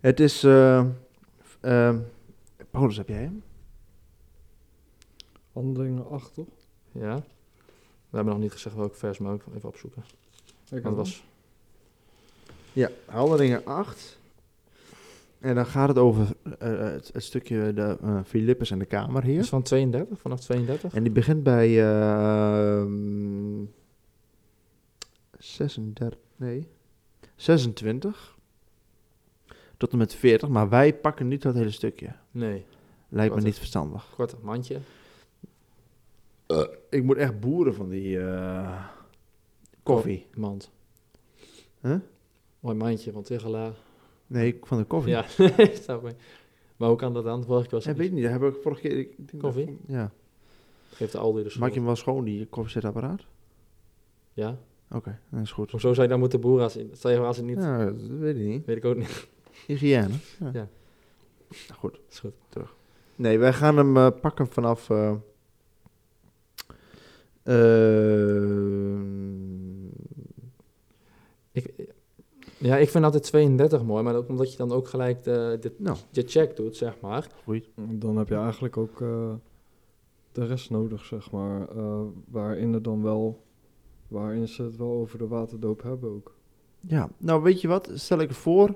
[0.00, 0.44] Het is...
[0.44, 0.84] eh
[1.60, 1.98] ehm,
[2.74, 3.42] Paulus, heb jij hem?
[5.52, 6.48] Handelingen 8, toch?
[6.92, 7.16] Ja.
[8.10, 10.04] We hebben nog niet gezegd welk vers, maar ik even opzoeken.
[10.70, 11.24] Ik het was...
[12.72, 14.18] Ja, Handelingen 8.
[15.38, 19.38] En dan gaat het over eh, het, het stukje de uh, Filippus en de Kamerheer.
[19.38, 20.94] is van 32, vanaf 32.
[20.94, 23.64] En die begint bij ehm
[25.38, 26.68] 36, nee,
[27.36, 28.33] 26
[29.76, 30.48] tot en met 40.
[30.48, 32.12] Maar wij pakken niet dat hele stukje.
[32.30, 32.64] Nee,
[33.08, 34.12] Lijkt me niet verstandig.
[34.16, 34.78] korte mandje.
[36.90, 38.84] Ik moet echt boeren van die eh,
[39.82, 40.26] koffie.
[40.34, 40.70] Mand.
[41.80, 41.96] Huh?
[42.60, 43.72] Mooi mandje, want tegelaar.
[44.26, 45.10] Nee, van de koffie.
[45.12, 45.24] Ja,
[45.82, 46.14] snap ik.
[46.76, 47.44] Maar hoe kan dat dan?
[47.44, 48.98] Vorige keer was Ja, het weet ik niet, heb ik vorige keer...
[48.98, 49.66] Ik, ik denk Koffie?
[49.66, 50.10] dat- ja.
[50.90, 51.60] Geeft de Aldi de schuld.
[51.62, 53.24] Maak je hem wel schoon, die koffiezetapparaat?
[54.32, 54.58] Ja?
[54.90, 55.70] Oké, dat is goed.
[55.70, 57.56] Hoezo zou je dan moeten boeren als, stel je voor als het niet...
[57.58, 58.64] Ja, dat weet ik niet.
[58.66, 59.26] Weet ik ook niet.
[59.66, 60.08] Hygiëne.
[60.40, 60.50] Ja.
[60.52, 60.68] Ja.
[61.78, 62.00] Goed.
[62.10, 62.32] is goed.
[63.16, 64.90] Nee, wij gaan hem eh, pakken vanaf...
[64.90, 65.12] eh,
[68.14, 69.86] ehm,
[71.52, 71.92] Ik,
[72.58, 75.72] ja, ik vind altijd 32 mooi, maar ook omdat je dan ook gelijk de, de,
[75.78, 77.26] nou, je check doet, zeg maar.
[77.44, 77.68] goed.
[77.76, 79.32] Dan heb je eigenlijk ook eh,
[80.32, 81.68] de rest nodig, zeg maar.
[81.68, 82.00] eh,
[82.30, 83.42] waarin het dan wel,
[84.08, 86.34] waarin ze het wel over de waterdoop hebben ook.
[86.80, 87.90] Ja, nou weet je wat?
[87.94, 88.74] Stel ik voor,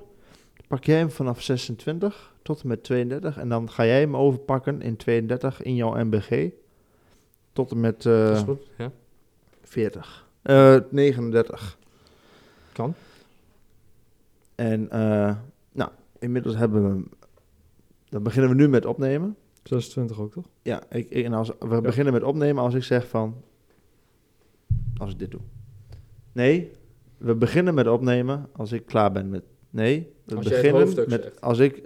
[0.68, 4.82] pak jij hem vanaf 26 tot en met 32 en dan ga jij hem overpakken
[4.82, 6.50] in 32 in jouw MBG
[7.52, 8.92] tot en met eh, is goed, ja.
[9.62, 10.26] 40.
[10.42, 11.78] Eh 39.
[12.72, 12.94] Kan.
[14.54, 15.36] En eh,
[15.72, 17.08] nou, inmiddels hebben we hem.
[18.08, 19.36] Dan beginnen we nu met opnemen.
[19.62, 20.48] 26 ook, toch?
[20.62, 23.42] Ja, ik, ik, en als, we beginnen met opnemen als ik zeg van.
[24.96, 25.40] Als ik dit doe.
[26.32, 26.70] Nee,
[27.16, 29.44] we beginnen met opnemen als ik klaar ben met.
[29.70, 31.10] Nee, Als beginnen met.
[31.10, 31.40] zegt.
[31.40, 31.82] Als ik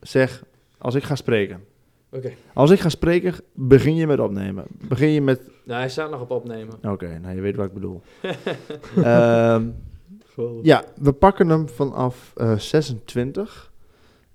[0.00, 0.44] zeg.
[0.78, 1.64] Als ik ga spreken.
[2.12, 2.32] Oké.
[2.54, 4.64] Als ik ga spreken, begin je met opnemen.
[4.88, 5.40] Begin je met.
[5.64, 6.74] Nou, hij staat nog op opnemen.
[6.82, 8.00] Oké, nou je weet wat ik bedoel.
[8.96, 9.68] Ehm,
[10.62, 13.72] ja, we pakken hem vanaf eh 26.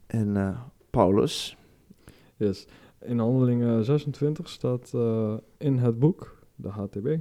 [0.07, 0.59] En eh,
[0.89, 1.57] Paulus.
[2.37, 2.67] Yes.
[3.01, 7.17] In handelingen 26 staat eh, in het boek, de HTB,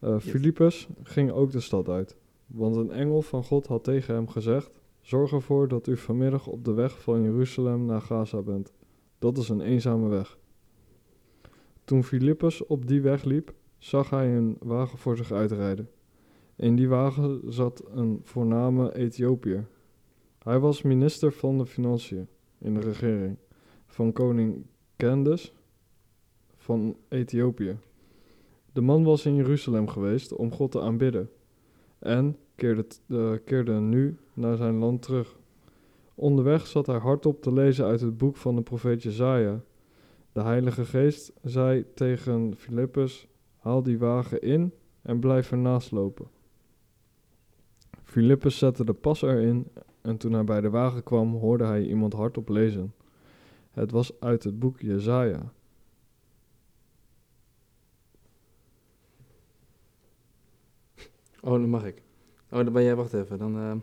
[0.00, 2.16] eh Filippus ging ook de stad uit.
[2.46, 6.64] Want een engel van God had tegen hem gezegd, zorg ervoor dat u vanmiddag op
[6.64, 8.72] de weg van Jeruzalem naar Gaza bent.
[9.18, 10.38] Dat is een eenzame weg.
[11.84, 15.90] Toen Filippus op die weg liep, zag hij een wagen voor zich uitrijden.
[16.56, 19.68] In die wagen zat een voorname Ethiopiër.
[20.38, 22.28] Hij was minister van de Financiën
[22.58, 23.36] in de regering
[23.86, 25.50] van koning Candace
[26.56, 27.78] van Ethiopië.
[28.72, 31.30] De man was in Jeruzalem geweest om God te aanbidden
[31.98, 35.36] en keerde, eh, keerde nu naar zijn land terug.
[36.14, 39.60] Onderweg zat hij hardop te lezen uit het boek van de profeet Jezaja.
[40.32, 43.28] De Heilige Geest zei tegen Filippus,
[43.58, 46.26] haal die wagen in en blijf ernaast lopen.
[48.04, 49.66] Filippus zette de pas erin
[50.00, 52.94] en toen hij bij de wagen kwam hoorde hij iemand hardop lezen.
[53.70, 55.52] Het was uit het boek Jezaja.
[61.40, 62.07] Oh, dan mag ik.
[62.50, 63.38] Oh, dan ben jij, wacht even.
[63.38, 63.74] Dan, eh,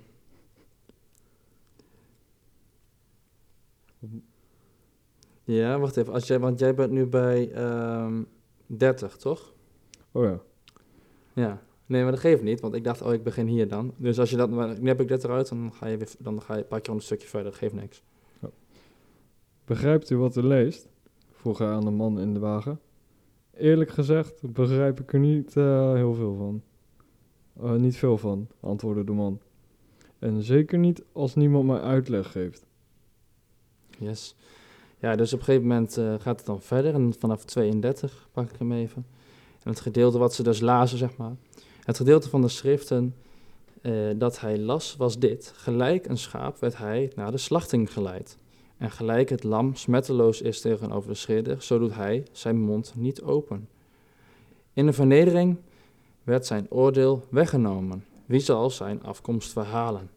[5.44, 6.14] Ja, wacht even.
[6.14, 8.24] Als jij, want jij bent nu bij ehm
[8.66, 9.54] 30, toch?
[10.12, 10.40] Oh ja.
[11.34, 11.62] Ja.
[11.86, 13.94] Nee, maar dat geeft niet, want ik dacht, oh, ik begin hier dan.
[13.98, 14.50] Dus als je dat,
[14.80, 17.00] nu heb ik dit eruit, dan ga je weer, dan ga je, pak je gewoon
[17.00, 17.52] een stukje verder.
[17.52, 18.04] Dat geeft niks.
[19.66, 20.88] Begrijpt u wat u leest?
[21.32, 22.80] vroeg hij aan de man in de wagen.
[23.54, 26.62] Eerlijk gezegd begrijp ik er niet eh, heel veel van.
[27.62, 29.40] Eh, niet veel van, antwoordde de man.
[30.20, 32.66] En zeker niet als niemand mij uitleg geeft.
[33.98, 34.36] Yes.
[35.00, 36.94] Ja, dus op een gegeven moment eh, gaat het dan verder.
[36.94, 39.06] En vanaf 32 pak ik hem even.
[39.64, 41.36] En het gedeelte wat ze dus lazen, zeg maar.
[41.84, 43.16] Het gedeelte van de schriften
[43.82, 45.54] eh, dat hij las, was dit.
[45.56, 48.38] Gelijk een schaap werd hij naar de slachting geleid.
[48.78, 53.22] En gelijk het lam smetteloos is tegenover de scheerder, zo doet hij zijn mond niet
[53.22, 53.68] open.
[54.74, 55.58] In de vernedering
[56.26, 58.06] werd zijn oordeel weggenomen.
[58.26, 60.10] Wie zal zijn afkomst verhalen?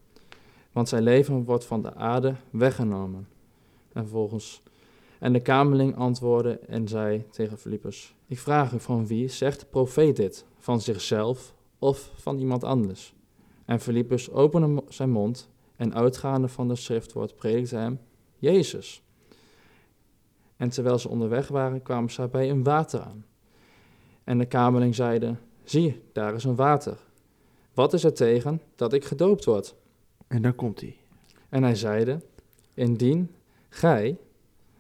[0.73, 3.29] Want zijn leven wordt van de aarde weggenomen.
[3.93, 4.09] En.
[5.19, 9.67] En de kamerling antwoordde en zei tegen Filippus: Ik vraag u van wie zegt de
[9.67, 10.45] profeet dit?
[10.59, 13.15] Van zichzelf of van iemand anders?
[13.65, 18.01] En Filippus opende zijn mond en uitgaande van de schriftwoord predikte hem
[18.39, 19.03] Jezus.
[20.57, 23.25] En terwijl ze onderweg waren, kwamen ze bij een water aan.
[24.25, 25.37] En de kamerling zeide:
[25.69, 26.99] Zie, daar is een water.
[27.75, 29.75] Wat is er tegen dat ik gedoopt word?
[30.27, 30.97] En dan komt hij.
[31.49, 32.21] En hij zeide,
[32.75, 33.35] indien
[33.69, 34.19] gij,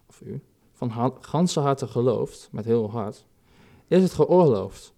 [0.09, 0.41] of u,
[0.73, 3.25] van ha- ganse harte gelooft, met heel hart,
[3.87, 4.93] is het geoorloofd.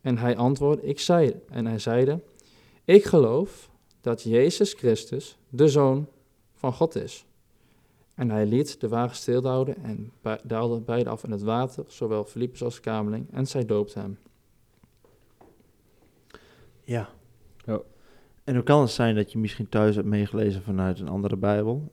[0.00, 2.20] En hij antwoordde, ik zei, en hij zeide,
[2.84, 3.70] ik geloof
[4.00, 6.06] dat Jezus Christus de Zoon
[6.54, 7.26] van God is.
[8.14, 10.12] En hij liet de wagen stilhouden en
[10.42, 14.18] daalde beide af in het water, zowel Filippus als Kameling, en zij doopte hem.
[16.90, 17.08] Ja.
[17.64, 17.80] Ja.
[18.44, 21.92] En hoe kan het zijn dat je misschien thuis hebt meegelezen vanuit een andere Bijbel?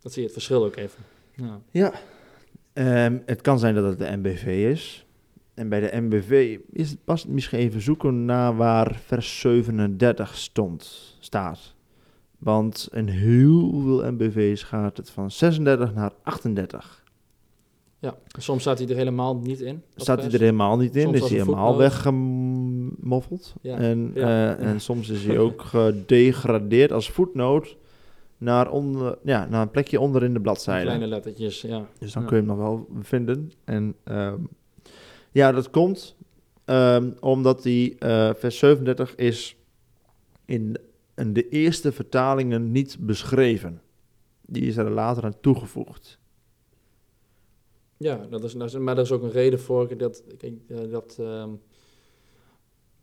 [0.00, 1.02] Dat zie je het verschil ook even.
[1.32, 1.60] Ja.
[1.70, 1.92] Ja.
[2.72, 5.06] Ehm, het kan zijn dat het de MBV is.
[5.54, 11.16] En bij de MBV is het pas misschien even zoeken naar waar vers 37 stond,
[11.20, 11.74] staat.
[12.38, 17.04] Want in heel veel MBV's gaat het van 36 naar 38.
[17.98, 19.82] ja, soms staat hij er helemaal niet in.
[19.96, 21.90] Staat hij er helemaal niet in, Soms is hij een helemaal voetnoot.
[22.90, 23.54] Weggemoffeld.
[23.60, 27.76] Ja, En, ja, eh, en soms is hij ook gedegradeerd als voetnoot
[28.38, 30.84] naar, onder, ja, naar een plekje onder in de bladzijde.
[30.84, 31.88] Kleine lettertjes, ja.
[31.98, 33.52] Dus dan kun je hem nog wel vinden.
[33.64, 34.40] En ehm,
[35.32, 36.16] ja, dat komt
[36.64, 39.56] ehm, omdat die eh, vers 37 is
[40.44, 40.76] in,
[41.14, 43.80] in de eerste vertalingen niet beschreven.
[44.46, 46.18] Die is er later aan toegevoegd.
[47.96, 49.96] Ja, dat is, maar er is ook een reden voor.
[49.96, 51.50] Dat, kijk, eh, dat, ehm,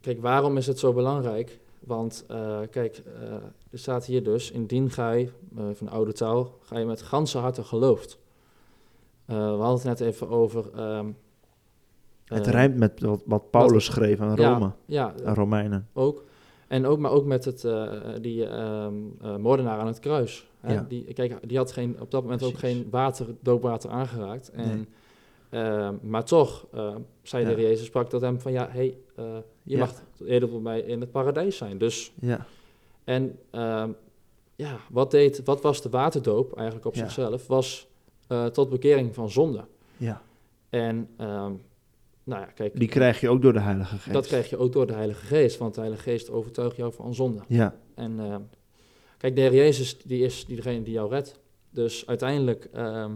[0.02, 1.60] kijk, waarom is het zo belangrijk?
[1.80, 3.32] Want eh, kijk, eh,
[3.72, 7.38] er staat hier dus, indien gij, eh, van de oude taal, ga je met ganse
[7.38, 8.20] harte gelooft.
[9.26, 10.70] We hadden het net even over...
[10.76, 11.12] ehm,
[12.26, 15.88] Het rijmt met wat, wat Paulus schreef aan Rome, Ja, aan Romeinen.
[15.94, 16.24] ook.
[16.68, 17.68] En ook, maar ook met het,
[18.22, 20.48] die ehm, eh, moordenaar aan het kruis.
[20.60, 20.74] Hè?
[20.74, 20.86] Ja.
[20.90, 24.50] Die, kijk, die had geen, op dat moment ook geen water, doopwater aangeraakt.
[24.50, 24.68] En,
[25.50, 25.62] Nee.
[25.64, 26.68] ehm, maar toch
[27.22, 28.98] zei de Jezus, sprak tot hem van, ja, hey,
[29.64, 29.80] je Ja.
[29.80, 29.94] mag
[30.26, 31.78] eerder voor mij in het paradijs zijn.
[31.78, 32.46] Dus, Ja,
[33.04, 33.92] en ehm,
[34.56, 37.00] ja, wat, deed, wat was de waterdoop eigenlijk op Ja.
[37.02, 37.48] zichzelf?
[37.48, 37.88] Was
[38.28, 39.66] eh, tot bekering van zonde.
[39.98, 40.22] ja.
[40.70, 41.52] En, ehm,
[42.24, 44.14] nou ja, kijk, Die krijg je ook door de Heilige Geest.
[44.14, 47.14] dat krijg je ook door de Heilige Geest, want de Heilige Geest overtuigt jou van
[47.16, 47.42] zonde.
[47.48, 48.36] Ja, En eh,
[49.18, 51.40] kijk, de Heer Jezus die is diegene die jou redt.
[51.70, 53.12] Dus uiteindelijk, ehm,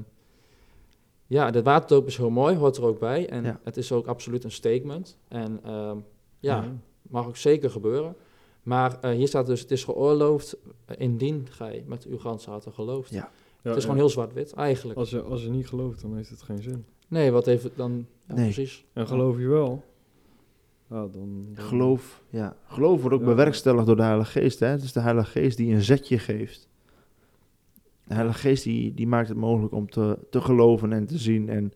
[1.28, 3.30] ja, de waterdoop is heel mooi, hoort er ook bij.
[3.30, 3.60] En Ja.
[3.64, 5.18] het is ook absoluut een statement.
[5.28, 5.98] En ehm,
[6.46, 6.72] ja, Ja.
[7.02, 8.16] mag ook zeker gebeuren.
[8.64, 12.72] Maar eh, hier staat dus, het is geoorloofd eh, indien gij met uw ganse harte
[12.72, 13.12] gelooft.
[13.12, 13.18] Ja.
[13.18, 13.30] Ja,
[13.72, 13.90] het is ja.
[13.90, 15.00] gewoon heel zwart-wit, eigenlijk.
[15.00, 16.86] Als je, als je niet gelooft, dan heeft het geen zin.
[17.08, 18.06] Nee, wat heeft het dan...
[18.28, 18.44] Ja, Nee.
[18.44, 18.86] precies.
[18.94, 19.84] En geloof je wel,
[20.90, 22.56] ja, dan, dan- geloof, ja.
[22.68, 23.28] geloof wordt ook Ja.
[23.28, 24.60] bewerkstelligd door de Heilige Geest.
[24.60, 24.68] Hè?
[24.68, 26.70] Het is de Heilige Geest die een zetje geeft.
[28.08, 31.50] De Heilige Geest die, die maakt het mogelijk om te, te geloven en te zien.
[31.50, 31.74] En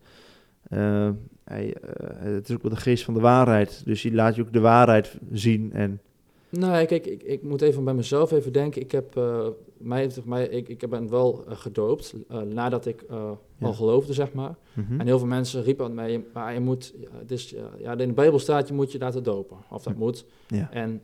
[0.70, 1.10] eh,
[1.44, 3.82] hij, eh, het is ook wel de geest van de waarheid.
[3.84, 5.72] Dus die laat je ook de waarheid zien.
[5.72, 6.00] En
[6.48, 8.80] Nee, kijk, ik, ik moet even bij mezelf even denken.
[8.82, 9.46] Ik heb eh,
[9.78, 12.14] mij, heeft mij, ik, ik ben wel gedoopt
[12.48, 13.36] nadat ik Ja.
[13.60, 14.54] al geloofde, zeg maar.
[14.74, 15.00] Mhm.
[15.00, 18.14] En heel veel mensen riepen aan mij, maar je moet, het is, ja, in de
[18.14, 19.56] Bijbel staat, je moet je laten dopen.
[19.70, 20.24] Of dat moet.
[20.46, 20.70] ja.
[20.72, 21.02] En,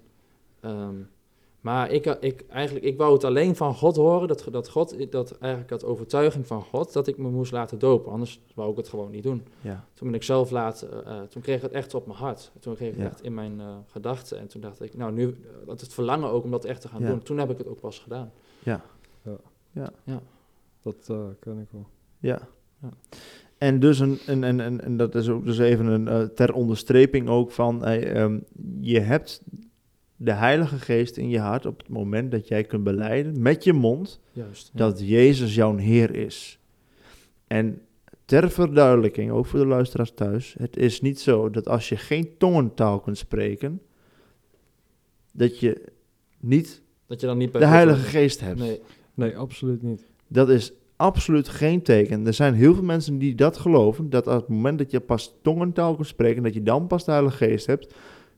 [0.60, 0.94] ehm,
[1.66, 5.38] maar ik, ik, eigenlijk, ik wou het alleen van God horen, dat, dat God, dat
[5.38, 8.12] eigenlijk had overtuiging van God, dat ik me moest laten dopen.
[8.12, 9.46] Anders wou ik het gewoon niet doen.
[9.60, 9.84] Ja.
[9.94, 12.52] Toen ben ik zelf laten, eh, toen kreeg ik het echt op mijn hart.
[12.60, 13.10] Toen kreeg ik het Ja.
[13.10, 14.38] echt in mijn eh, gedachten.
[14.38, 15.32] En toen dacht ik, nou nu, uh,
[15.66, 17.08] dat het verlangen ook om dat echt te gaan Ja.
[17.08, 17.22] doen.
[17.22, 18.32] Toen heb ik het ook pas gedaan.
[20.82, 21.86] Dat eh ken ik wel.
[22.18, 22.48] Ja.
[22.82, 22.88] Ja.
[23.58, 26.52] En dus een, een, een, een, en dat is ook dus even een eh, ter
[26.54, 28.38] onderstreping ook van, eh, ehm,
[28.80, 29.42] je hebt
[30.16, 33.72] de Heilige Geest in je hart op het moment dat jij kunt beleiden met je
[33.72, 34.70] mond Juist.
[34.72, 34.78] ja.
[34.78, 36.58] dat Jezus jouw Heer is.
[37.46, 37.80] En
[38.24, 42.30] ter verduidelijking, ook voor de luisteraars thuis, het is niet zo dat als je geen
[42.38, 43.82] tongentaal kunt spreken,
[45.32, 45.84] dat je
[46.40, 48.10] niet Dat je dan niet de Heilige bent.
[48.10, 48.58] Geest hebt.
[48.58, 48.80] Nee,
[49.16, 50.04] Nee, absoluut niet.
[50.28, 52.26] Dat is absoluut geen teken.
[52.26, 55.34] Er zijn heel veel mensen die dat geloven, dat op het moment dat je pas
[55.42, 57.94] tongentaal kunt spreken, dat je dan pas de Heilige Geest hebt.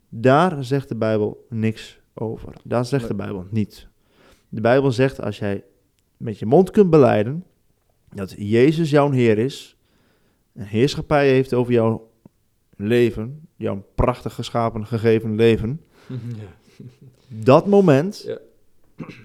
[0.09, 2.53] Daar zegt de Bijbel niks over.
[2.65, 3.11] Daar zegt Nee.
[3.11, 3.89] de Bijbel niet.
[4.49, 5.65] De Bijbel zegt als jij
[6.17, 7.45] met je mond kunt beleiden
[8.13, 9.77] dat Jezus jouw Heer is,
[10.55, 12.11] een heerschappij heeft over jouw
[12.77, 16.77] leven, jouw prachtig geschapen, gegeven leven, ja.
[17.29, 18.39] dat moment Ja.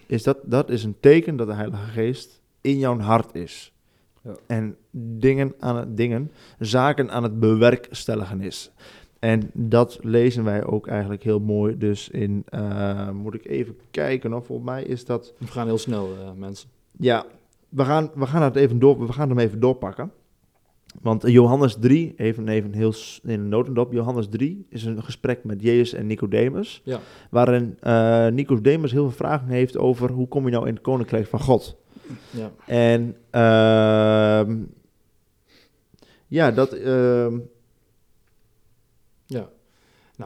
[0.08, 3.74] is dat, dat is een teken dat de Heilige Geest in jouw hart is.
[4.24, 4.36] Ja.
[4.48, 8.72] En dingen aan het dingen, zaken aan het bewerkstelligen is.
[9.24, 11.78] En dat lezen wij ook eigenlijk heel mooi.
[11.78, 15.34] Dus in, eh, moet ik even kijken, of volgens mij is dat.
[15.38, 16.70] We gaan heel snel, eh, mensen.
[17.00, 17.26] Ja,
[17.70, 20.12] we gaan, we gaan het even door, we gaan hem even doorpakken.
[21.02, 22.94] Want Johannes 3, even, even heel
[23.24, 23.92] in een notendop.
[23.92, 26.82] Johannes 3 is een gesprek met Jezus en Nicodemus.
[26.84, 27.00] Ja.
[27.30, 31.28] Waarin eh Nicodemus heel veel vragen heeft over hoe kom je nou in het koninkrijk
[31.28, 31.78] van God.
[32.30, 32.52] Ja.
[32.66, 34.58] En ehm,
[36.28, 36.78] ja, dat.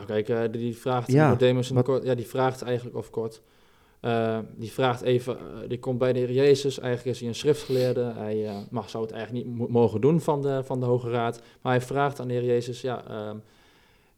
[0.05, 3.41] Nou, kijk, eh, die, vraagt Ja, Nicodemus wat- kort, ja, die vraagt eigenlijk, of kort,
[3.99, 7.35] eh, die vraagt even, eh, die komt bij de Heer Jezus, eigenlijk is hij een
[7.35, 11.09] schriftgeleerde, hij mag, zou het eigenlijk niet mo- mogen doen van de, van de Hoge
[11.09, 13.37] Raad, maar hij vraagt aan de Heer Jezus, ja, ehm,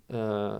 [0.05, 0.59] eh,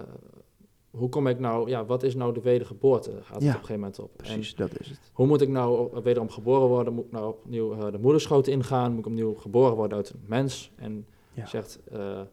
[0.90, 3.54] hoe kom ik nou, ja, wat is nou de wedergeboorte, gaat het Ja, op een
[3.54, 4.10] gegeven moment op.
[4.10, 5.00] En precies, dat is het.
[5.14, 6.94] hoe moet ik nou wederom geboren worden?
[6.94, 8.90] Moet ik nou opnieuw de moederschoot ingaan?
[8.92, 10.72] Moet ik opnieuw geboren worden uit een mens?
[10.76, 11.46] En Ja.
[11.46, 12.26] zegt de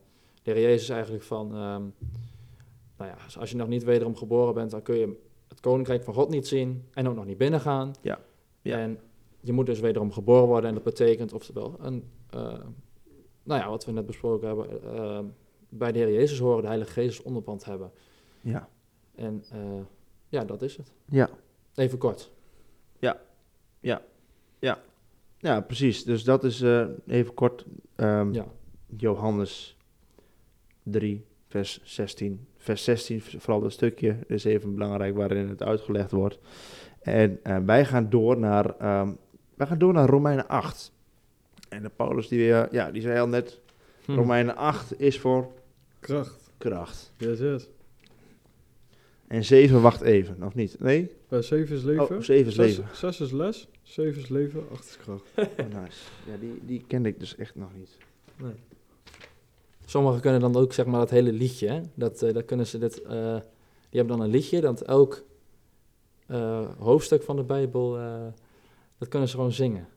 [0.42, 1.82] Heer Jezus eigenlijk van, ehm,
[2.96, 6.14] nou ja, als je nog niet wederom geboren bent, dan kun je het koninkrijk van
[6.14, 7.94] God niet zien en ook nog niet binnengaan.
[8.02, 8.18] Ja.
[8.62, 8.78] Ja.
[8.78, 8.98] En
[9.40, 12.58] je moet dus wederom geboren worden en dat betekent oftewel een, eh,
[13.42, 15.20] nou ja, wat we net besproken hebben, eh,
[15.68, 17.90] bij de Heer Jezus horen, de Heilige Geest onderpand hebben.
[18.40, 18.68] Ja.
[19.14, 19.80] En eh,
[20.28, 20.92] ja, dat is het.
[21.08, 21.30] Ja.
[21.74, 22.30] Even kort.
[25.38, 26.04] ja, precies.
[26.04, 26.60] Dus dat is
[27.06, 28.46] even kort ehm, Ja.
[28.96, 29.76] Johannes
[30.82, 32.46] 3, vers 16.
[32.66, 36.38] Vers 16, vooral dat stukje, is even belangrijk waarin het uitgelegd wordt.
[37.00, 39.10] En eh, wij gaan door naar, ehm,
[39.54, 40.92] wij gaan door naar Romeinen 8.
[41.68, 43.60] En de Paulus die, eh, ja, die zei al net,
[44.04, 44.12] Hm.
[44.14, 45.52] Romeinen 8 is voor
[46.00, 46.50] Kracht.
[46.58, 47.12] kracht.
[47.16, 47.68] Yes, yes.
[49.26, 50.76] En 7 wacht even, of niet?
[50.80, 51.10] Nee?
[51.30, 52.16] Uh, 7 is leven.
[52.16, 52.84] Oh, 7 is leven.
[52.92, 53.68] zes is les.
[53.82, 54.64] 7 is leven.
[54.72, 55.22] 8 is kracht.
[55.36, 55.44] Oh,
[55.82, 55.98] nice.
[56.26, 57.90] Ja, die, die kende ik dus echt nog niet.
[59.88, 61.80] Sommigen kunnen dan ook zeg maar dat hele liedje, hè?
[61.94, 63.10] Dat, eh, dat kunnen ze dit, eh,
[63.90, 65.24] die hebben dan een liedje dat elk
[66.26, 68.12] eh, hoofdstuk van de Bijbel, eh,
[68.98, 69.88] dat kunnen ze gewoon zingen.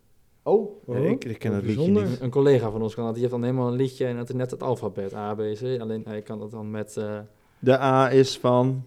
[0.44, 2.10] Oh, ja, Oh, ik, ik ken wat het liedje bijzonder.
[2.12, 2.22] niet.
[2.22, 4.36] Een collega van ons kan dat, die heeft dan helemaal een liedje en dat is
[4.36, 5.80] net het alfabet A, B, C.
[5.80, 7.20] Alleen hij kan dat dan met, eh,
[7.60, 8.84] De A is van...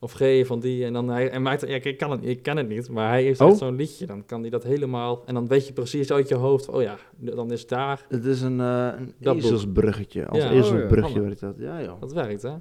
[0.00, 2.56] of G van die en dan hij, en maakt, ja, ik kan het, ik ken
[2.56, 3.48] het niet, maar hij heeft Oh.
[3.48, 4.06] echt zo'n liedje.
[4.06, 6.96] Dan kan hij dat helemaal, en dan weet je precies uit je hoofd, oh ja,
[7.16, 10.26] dan is daar, Het is een, eh een Dat ezelsbruggetje.
[10.26, 10.50] Als Ja.
[10.50, 11.20] ezelsbrugje Oh, ja.
[11.22, 11.54] werkt dat.
[11.58, 12.00] Ja, joh.
[12.00, 12.54] dat werkt hè.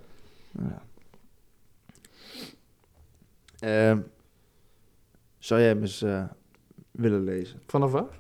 [0.52, 0.82] Ja.
[3.60, 4.00] Ehm,
[5.38, 6.24] zou jij hem eens eh,
[6.92, 7.60] willen lezen?
[7.68, 8.20] Vanaf waar?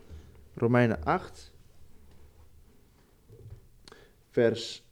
[0.56, 1.54] Romeinen 8,
[4.30, 4.84] vers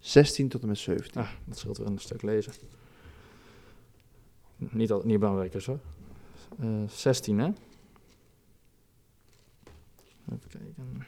[0.00, 1.20] 16 tot en met 17.
[1.20, 2.52] Ah, dat scheelt weer een stuk lezen.
[4.56, 5.80] Niet, al, niet belangrijk is hoor.
[6.60, 7.46] Eh 16 hè?
[10.32, 11.06] Even kijken.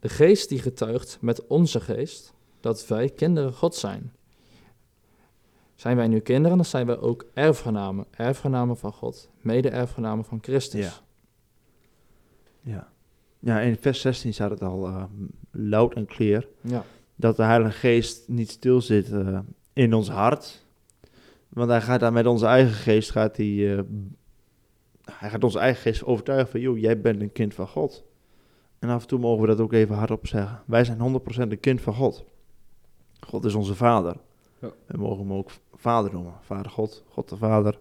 [0.00, 4.12] De geest die getuigt met onze geest dat wij kinderen God zijn.
[5.74, 8.06] Zijn wij nu kinderen, dan zijn wij ook erfgenamen.
[8.10, 10.80] Erfgenamen van God, mede-erfgenamen van Christus.
[10.80, 10.92] Ja.
[12.72, 12.92] Ja.
[13.38, 15.04] ja, in vers 16 staat het al eh,
[15.50, 16.46] luid en clear.
[16.60, 16.84] ja.
[17.16, 19.38] Dat de Heilige Geest niet stil zit eh,
[19.72, 20.64] in ons hart.
[21.48, 23.82] Want hij gaat daar met onze eigen geest, gaat hij, eh,
[25.12, 28.04] hij gaat onze eigen geest overtuigen van, joh, jij bent een kind van God.
[28.78, 30.62] En af en toe mogen we dat ook even hardop zeggen.
[30.66, 32.24] Wij zijn 100% een kind van God.
[33.20, 34.16] God is onze vader.
[34.60, 34.70] Ja.
[34.86, 36.34] We mogen hem ook vader noemen.
[36.40, 37.78] Vader God, God de Vader.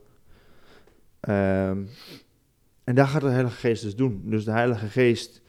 [1.20, 1.84] Ehm,
[2.84, 4.22] en daar gaat de Heilige Geest dus doen.
[4.26, 5.42] Dus de Heilige Geest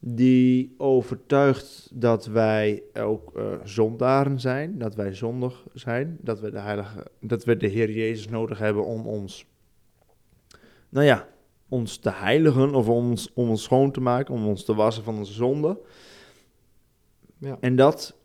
[0.00, 6.58] die overtuigt dat wij ook eh, zondaren zijn, dat wij zondig zijn, dat we de
[6.58, 9.46] Heilige, dat we de Heer Jezus nodig hebben om ons,
[10.88, 11.28] nou ja,
[11.68, 15.16] ons te heiligen of ons, om ons schoon te maken, om ons te wassen van
[15.16, 15.80] onze zonde.
[17.38, 17.56] ja.
[17.60, 18.16] En dat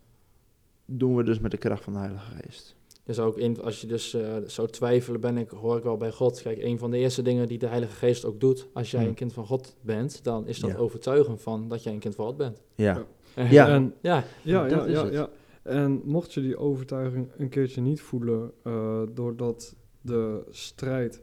[0.85, 2.75] doen we dus met de kracht van de Heilige Geest.
[3.05, 5.97] Je zou ook in, als je dus eh, zou twijfelen, ben ik, hoor ik wel
[5.97, 6.41] bij God.
[6.41, 9.09] Kijk, een van de eerste dingen die de Heilige Geest ook doet, als jij Hmm.
[9.09, 10.77] een kind van God bent, dan is dat Ja.
[10.77, 12.61] overtuigen van dat jij een kind van God bent.
[12.75, 13.43] Ja, Ja.
[13.49, 13.67] Ja.
[13.67, 15.29] En, ja, ja, Dat ja, ja, ja.
[15.63, 21.21] En mocht je die overtuiging een keertje niet voelen, eh, doordat de strijd,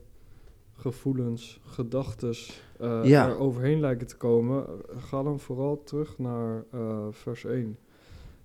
[0.77, 3.29] gevoelens, gedachtes eh Ja.
[3.29, 7.79] er overheen lijken te komen, eh, ga dan vooral terug naar eh, vers 1.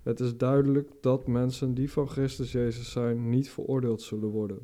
[0.06, 4.58] Het is duidelijk dat mensen die van Christus Jezus zijn niet veroordeeld zullen worden.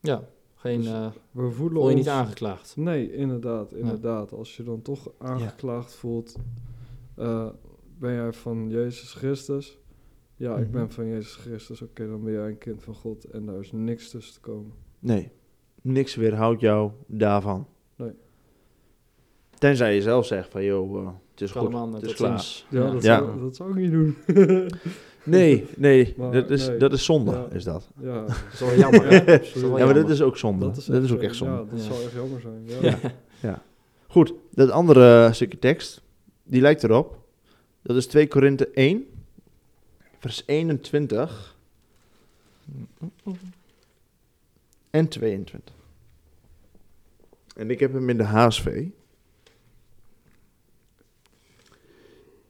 [0.00, 0.28] ja.
[0.54, 1.94] Geen, Dus eh We voelen voel je ons...
[1.94, 2.76] niet aangeklaagd.
[2.76, 4.32] Nee, inderdaad, inderdaad.
[4.32, 6.36] Als je dan toch aangeklaagd voelt,
[7.16, 7.48] eh,
[7.98, 9.78] ben jij van Jezus Christus?
[10.36, 10.70] Ja, ik Mhm.
[10.72, 11.82] ben van Jezus Christus.
[11.82, 14.72] Oké, dan ben jij een kind van God en daar is niks tussen te komen.
[14.98, 15.30] nee,
[15.82, 17.66] niks weerhoudt jou daarvan.
[17.96, 18.12] Nee.
[19.58, 21.08] Tenzij je zelf zegt van, joh, eh,
[21.40, 22.44] is goed, het is klaar.
[22.68, 23.18] Ja, Dat, Ja.
[23.18, 24.16] Zou, dat zou ik niet doen.
[25.26, 26.76] Nee, nee, Maar dat, is, nee.
[26.78, 27.46] dat is zonde, Ja.
[27.52, 27.88] is dat.
[28.02, 29.24] ja, Dat is wel jammer, hè?
[29.24, 30.64] Dat is wel Ja, maar dat is ook zonde.
[30.64, 31.54] Dat is, ook echt zonde.
[31.54, 31.92] Ja, dat Ja.
[31.92, 32.64] zou echt jammer zijn.
[32.66, 32.98] Ja.
[33.40, 33.62] Ja.
[34.06, 36.02] Goed, dat andere stukje tekst,
[36.42, 37.18] die lijkt erop.
[37.82, 39.04] Dat is 2 Korinthe 1,
[40.18, 41.56] vers 21
[44.90, 45.74] en 22.
[47.56, 48.84] En ik heb hem in de HSV.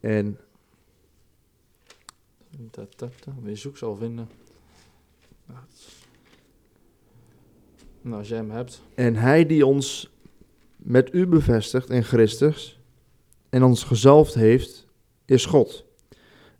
[0.06, 0.38] En
[2.70, 3.08] ta.
[3.42, 4.28] Wie zoekt zal vinden.
[5.46, 5.60] Nou,
[8.00, 8.82] Nou, als jij hem hebt.
[8.94, 10.12] En hij die ons
[10.76, 12.80] met u bevestigt in Christus
[13.48, 14.86] en ons gezalfd heeft,
[15.24, 15.84] is God,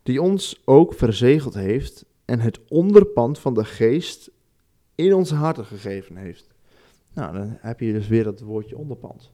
[0.02, 4.30] die ons ook verzegeld heeft en het onderpand van de geest
[4.94, 6.48] in onze harten gegeven heeft.
[7.12, 9.32] Nou, dan heb je dus weer dat woordje onderpand.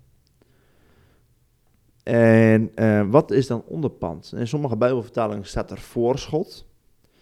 [2.02, 4.32] En eh, wat is dan onderpand?
[4.36, 6.66] In sommige Bijbelvertalingen staat er voorschot.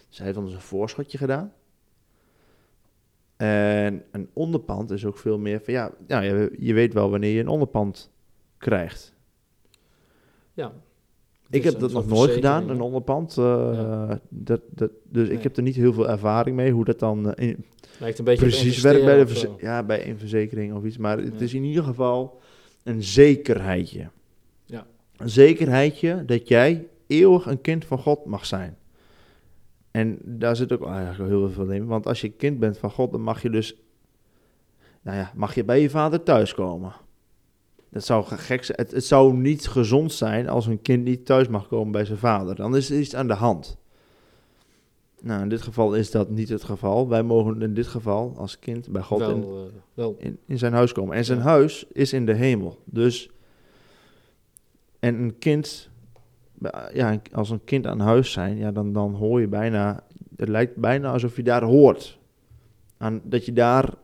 [0.08, 1.52] Dus hij heeft ons een voorschotje gedaan.
[3.36, 7.32] En een onderpand is ook veel meer van ja, nou, je, je weet wel wanneer
[7.34, 8.10] je een onderpand
[8.58, 9.14] krijgt.
[10.54, 10.72] Ja.
[11.50, 13.38] Ik Dus heb dat nog nooit gedaan, een onderpand.
[13.38, 14.20] eh, Ja.
[14.28, 17.48] dat, dat, dus ik heb er niet heel veel ervaring mee hoe dat dan eh,
[17.48, 17.64] in-
[17.98, 20.96] Lijkt een beetje precies werkt bij, de ja, bij een verzekering of iets.
[20.98, 21.40] Maar het Ja.
[21.44, 22.40] is in ieder geval
[22.82, 24.08] een zekerheidje.
[25.20, 28.76] Een zekerheidje dat jij eeuwig een kind van God mag zijn.
[29.90, 31.86] En daar zit ook eigenlijk heel veel in.
[31.86, 33.74] Want als je kind bent van God, dan mag je dus...
[35.02, 36.92] Nou ja, mag je bij je vader thuiskomen.
[37.88, 38.78] Dat zou ge- gek zijn.
[38.80, 42.18] Het, het zou niet gezond zijn als een kind niet thuis mag komen bij zijn
[42.18, 42.54] vader.
[42.56, 43.78] Dan is er iets aan de hand.
[45.22, 47.08] Nou, in dit geval is dat niet het geval.
[47.08, 49.48] Wij mogen in dit geval als kind bij God in, eh,
[49.94, 50.14] wel.
[50.18, 51.16] in, in zijn huis komen.
[51.16, 51.44] En zijn Ja.
[51.44, 52.78] huis is in de hemel.
[52.84, 53.30] Dus,
[55.00, 55.90] en een kind,
[56.92, 60.04] ja, als een kind aan huis zijn, ja, dan, dan hoor je bijna,
[60.36, 62.18] het lijkt bijna alsof je daar hoort.
[62.96, 63.94] Aan, dat je daar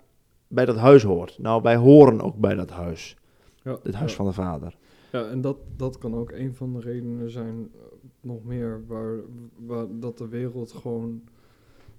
[0.48, 1.38] bij dat huis hoort.
[1.38, 3.16] Nou, wij horen ook bij dat huis.
[3.62, 4.16] Ja, Het huis ja.
[4.16, 4.76] van de vader.
[5.12, 7.80] Ja, en dat, dat kan ook een van de redenen zijn, eh,
[8.20, 9.20] nog meer, waar,
[9.56, 11.22] waar dat de wereld gewoon,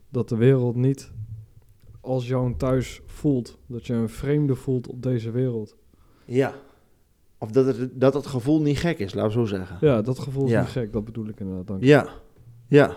[0.10, 1.12] dat de wereld niet
[2.02, 3.58] als jouw thuis voelt.
[3.66, 5.76] Dat je een vreemde voelt op deze wereld.
[6.26, 6.54] Ja.
[7.38, 9.78] Of dat het, dat het gevoel niet gek is, laten we zo zeggen.
[9.82, 10.60] Ja, dat gevoel is Ja.
[10.60, 11.68] niet gek, dat bedoel ik inderdaad.
[11.68, 11.88] Dank je.
[11.88, 12.08] Ja,
[12.68, 12.96] ja,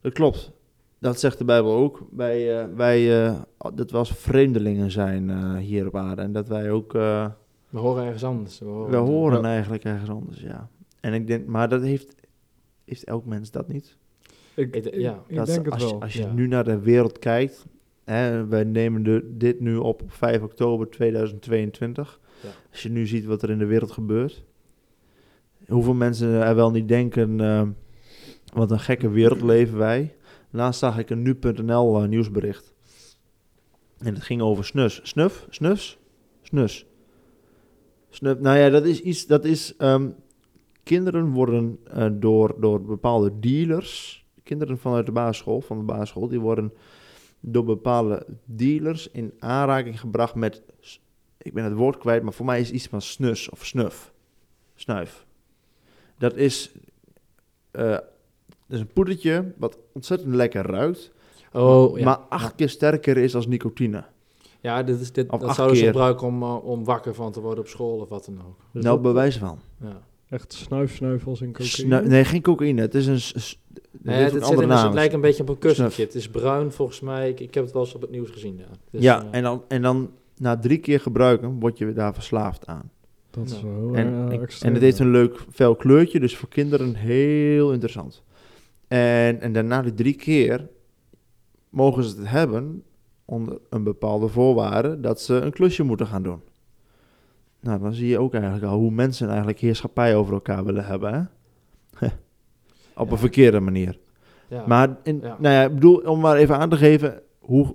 [0.00, 0.50] dat klopt.
[0.98, 2.02] Dat zegt de Bijbel ook.
[2.10, 3.40] Wij, eh, wij eh,
[3.74, 6.22] dat we als vreemdelingen zijn eh, hier op aarde.
[6.22, 7.26] En dat wij ook, eh,
[7.70, 8.58] We horen ergens anders.
[8.58, 9.48] We horen, we horen Ja.
[9.48, 10.68] eigenlijk ergens anders, ja.
[11.00, 12.14] En ik denk, maar dat heeft,
[12.84, 13.96] heeft elk mens dat niet.
[14.54, 15.22] Ik, ja.
[15.26, 15.94] ik denk het als, wel.
[15.94, 16.32] Je, als je ja.
[16.32, 17.66] nu naar de wereld kijkt,
[18.04, 22.20] hè, wij nemen de, dit nu op op 5 oktober 2022.
[22.70, 24.44] Als je nu ziet wat er in de wereld gebeurt,
[25.68, 27.68] hoeveel mensen er wel niet denken, eh,
[28.52, 30.16] wat een gekke wereld leven wij.
[30.50, 32.74] Laatst zag ik een nu.nl eh, nieuwsbericht.
[33.98, 35.00] En het ging over snus.
[35.02, 35.46] Snuf?
[35.50, 35.98] Snus?
[36.42, 36.86] Snus.
[38.10, 38.38] Snuf.
[38.38, 40.10] Nou ja, dat is iets, dat is, ehm,
[40.82, 46.40] kinderen worden eh, door, door bepaalde dealers, kinderen vanuit de basisschool, van de basisschool, die
[46.40, 46.72] worden
[47.40, 50.62] door bepaalde dealers in aanraking gebracht met,
[51.42, 54.12] ik ben het woord kwijt, maar voor mij is iets van snus of snuf.
[54.74, 55.26] Snuif.
[56.18, 56.72] Dat is,
[57.70, 58.04] eh, dat
[58.68, 61.10] is een poedertje wat ontzettend lekker ruikt,
[61.52, 62.04] Oh, ja.
[62.04, 64.04] maar acht keer sterker is als nicotine.
[64.60, 67.40] Ja, dit is, dit, Of dat zouden ze gebruiken om, eh, om wakker van te
[67.40, 68.56] worden op school of wat dan ook.
[68.72, 69.58] Dus nou, bewijs van.
[69.80, 70.00] Ja.
[70.28, 71.68] Echt snuif, snuif als in cocaïne.
[71.70, 72.80] Snu- nee, geen cocaïne.
[72.80, 73.42] Het is een.
[74.02, 75.94] Nee, het, zit in, het lijkt een beetje op een kussentje.
[75.94, 76.06] Snuf.
[76.06, 77.28] Het is bruin volgens mij.
[77.28, 78.56] Ik, ik heb het wel eens op het nieuws gezien.
[78.56, 80.10] Ja, Dus, ja, eh, en dan, en dan
[80.42, 82.90] na drie keer gebruiken word je daar verslaafd aan.
[83.30, 86.48] Dat is wel heel En, extreem, en het heeft een leuk fel kleurtje, dus voor
[86.48, 88.22] kinderen heel interessant.
[88.88, 90.68] En, en daarna die drie keer
[91.68, 92.82] mogen ze het hebben
[93.24, 96.40] onder een bepaalde voorwaarde dat ze een klusje moeten gaan doen.
[97.60, 101.12] Nou, dan zie je ook eigenlijk al hoe mensen eigenlijk heerschappij over elkaar willen hebben.
[101.14, 102.06] Hè?
[102.96, 103.12] Op Ja.
[103.12, 103.98] een verkeerde manier.
[104.48, 104.64] ja.
[104.66, 105.36] Maar in, Ja.
[105.40, 107.74] nou ja, ik bedoel, om maar even aan te geven hoe.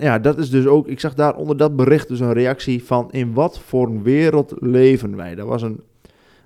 [0.00, 0.88] Ja, dat is dus ook.
[0.88, 3.12] Ik zag daar onder dat bericht dus een reactie van.
[3.12, 5.34] In wat voor wereld leven wij?
[5.34, 5.80] Dat was een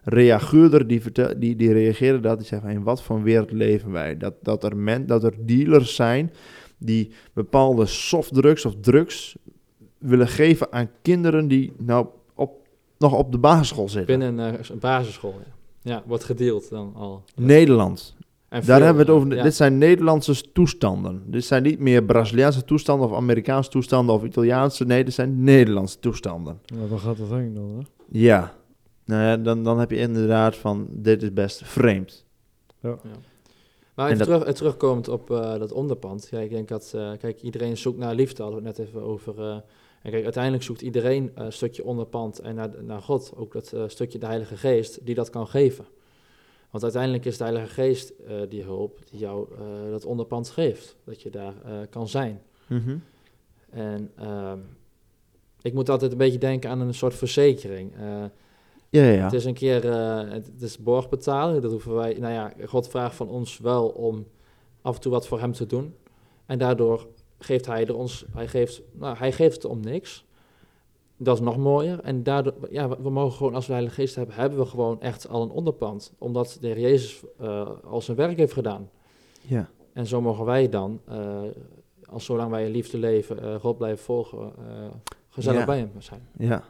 [0.02, 2.38] reageurder die, vertel, die, die reageerde dat.
[2.38, 4.16] Die zei van: In wat voor wereld leven wij?
[4.16, 6.32] Dat, dat, er men, dat er dealers zijn
[6.78, 9.36] die bepaalde softdrugs of drugs
[9.98, 12.66] willen geven aan kinderen die nou op,
[12.98, 14.18] nog op de basisschool zitten.
[14.18, 15.34] Binnen een, eh, een basisschool.
[15.44, 15.92] Ja.
[15.92, 17.24] ja, wordt gedeeld dan al.
[17.34, 18.14] Nederland.
[18.52, 19.36] En Daar veel, hebben we het over.
[19.36, 19.42] ja.
[19.42, 21.22] Dit zijn Nederlandse toestanden.
[21.26, 24.84] Dit zijn niet meer Braziliaanse toestanden of Amerikaanse toestanden of Italiaanse.
[24.84, 26.60] Nee, dit zijn Nederlandse toestanden.
[26.74, 27.68] Nou, waar gaat dat heen dan?
[27.78, 27.82] Hè?
[28.18, 28.54] Ja.
[29.04, 32.24] Nou ja, dan, dan heb je inderdaad van, dit is best vreemd.
[32.80, 32.96] Maar
[34.08, 36.28] En even dat- terug, terugkomend op eh, dat onderpand.
[36.30, 39.02] Ja, ik denk dat, eh, kijk, iedereen zoekt naar liefde, hadden we het net even
[39.02, 39.40] over.
[39.40, 39.54] eh,
[40.02, 43.72] en kijk, uiteindelijk zoekt iedereen eh, een stukje onderpand en naar, naar God, ook dat
[43.72, 45.84] eh, stukje de Heilige Geest, die dat kan geven.
[46.72, 50.96] Want uiteindelijk is de Heilige Geest eh, die hulp die jou eh, dat onderpand geeft,
[51.04, 52.42] dat je daar eh, kan zijn.
[53.70, 54.58] En ehm,
[55.62, 57.92] ik moet altijd een beetje denken aan een soort verzekering.
[58.88, 59.84] Ja, ja, het is een keer,
[60.32, 61.62] het het is borg betalen.
[61.62, 64.26] Dat hoeven wij, nou ja, God vraagt van ons wel om
[64.82, 65.94] af en toe wat voor hem te doen.
[66.46, 67.06] En daardoor
[67.38, 70.24] geeft hij er ons, hij geeft, nou, hij geeft het om niks.
[71.22, 72.00] Dat is nog mooier.
[72.00, 75.28] En daardoor, ja, we- mogen gewoon, als we Heilige Geest hebben, hebben we gewoon echt
[75.28, 76.12] al een onderpand.
[76.18, 78.90] Omdat de Heer Jezus eh, al zijn werk heeft gedaan.
[79.40, 79.68] ja.
[79.92, 81.40] En zo mogen wij dan, eh,
[82.10, 84.52] als zolang wij in liefde leven, eh, God blijven volgen,
[85.28, 85.66] gezellig Ja.
[85.66, 86.20] bij hem zijn.
[86.38, 86.62] Ja.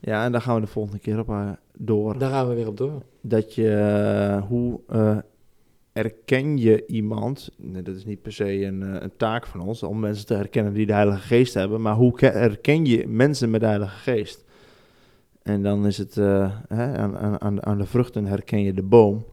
[0.00, 2.18] Ja, en daar gaan we de volgende keer op door.
[2.18, 3.02] Daar gaan we weer op door.
[3.20, 4.80] Dat je, eh, hoe
[5.92, 9.60] eh, erken je iemand, nee, dat is niet per se een, eh, een taak van
[9.60, 13.06] ons, om mensen te herkennen die de Heilige Geest hebben, maar hoe ke- herken je
[13.08, 14.44] mensen met de Heilige Geest?
[15.42, 19.24] En dan is het, eh, hè, aan, aan- aan, de vruchten herken je de boom.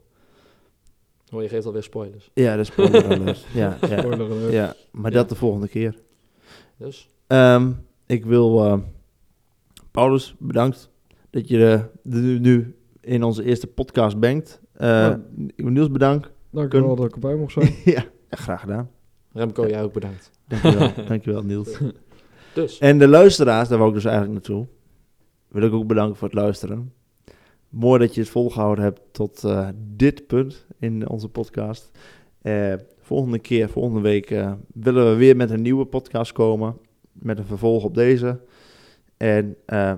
[1.29, 2.29] Hoor, je geeft alweer spoilers.
[2.33, 3.45] Ja, dat is spoiler alert.
[3.53, 4.51] ja, ja, Spoiler alert.
[4.53, 5.17] ja, maar Ja.
[5.17, 5.95] dat de volgende keer.
[6.77, 7.71] Dus, Ehm,
[8.05, 8.79] ik wil eh,
[9.91, 10.89] Paulus bedankt
[11.29, 14.61] dat je nu, in onze eerste podcast bent.
[14.77, 15.21] Ja.
[15.55, 16.31] Niels bedankt.
[16.51, 17.73] Dank u wel dat ik erbij mocht zijn.
[17.95, 18.89] ja, graag gedaan.
[19.31, 20.31] Remco, jij ook bedankt.
[20.47, 21.77] Dankjewel, dankjewel Niels.
[22.53, 24.67] Dus, En de luisteraars, daar wou ik dus eigenlijk naartoe.
[25.47, 26.93] wil ik ook bedanken voor het luisteren.
[27.69, 31.91] Mooi dat je het volgehouden hebt tot eh, dit punt in onze podcast.
[32.41, 36.77] Eh, volgende keer, volgende week, eh, willen we weer met een nieuwe podcast komen.
[37.11, 38.39] Met een vervolg op deze.
[39.17, 39.93] En, eh,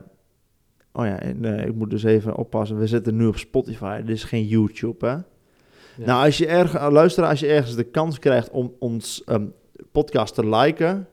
[0.91, 2.77] oh ja, en, eh, ik moet dus even oppassen.
[2.77, 4.01] We zitten nu op Spotify.
[4.01, 5.17] Dit is geen YouTube, hè?
[5.97, 6.05] Ja.
[6.05, 9.45] Nou, als je erg, luister, als je ergens de kans krijgt om ons ehm,
[9.91, 11.07] podcast te liken,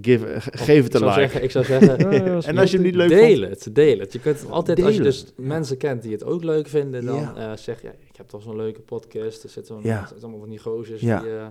[0.00, 1.20] give, ge- Of geef het een zou like.
[1.20, 3.74] Zeggen, ik zou zeggen, Ja, ja, En als je hem niet leuk deel vond, het,
[3.74, 4.12] deel het.
[4.12, 5.12] Je kunt het altijd, als je Delen.
[5.12, 7.34] dus mensen kent die het ook leuk vinden, dan Ja.
[7.36, 9.42] eh, zeg je, ik heb toch zo'n leuke podcast.
[9.42, 9.98] Er zitten zo'n- Ja.
[9.98, 11.20] zitten allemaal van die gozers Ja.
[11.20, 11.46] die, eh,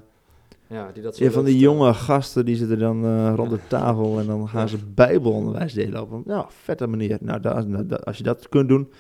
[0.68, 1.78] ja, die dat zo ja, van die vertellen.
[1.78, 4.68] jonge gasten die zitten dan eh, rond de tafel en dan gaan Ja.
[4.68, 7.18] ze bijbelonderwijs delen op een nou, vette manier.
[7.22, 8.92] Nou, da- nou, da- als je dat kunt doen,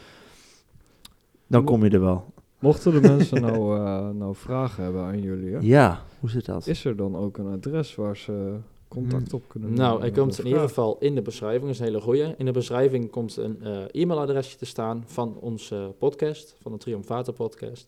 [1.48, 2.34] dan kom je er wel.
[2.61, 5.59] Mochten de mensen nou, eh, nou vragen hebben aan jullie, hè?
[5.61, 6.67] Ja, hoe zit dat?
[6.67, 8.57] is er dan ook een adres waar ze
[8.88, 11.71] contact op kunnen Nou, nemen hij met komt in ieder geval in de beschrijving, dat
[11.71, 12.33] is een hele goeie.
[12.38, 17.33] In de beschrijving komt een eh, e-mailadresje te staan van onze podcast, van de Triumfator
[17.33, 17.88] podcast.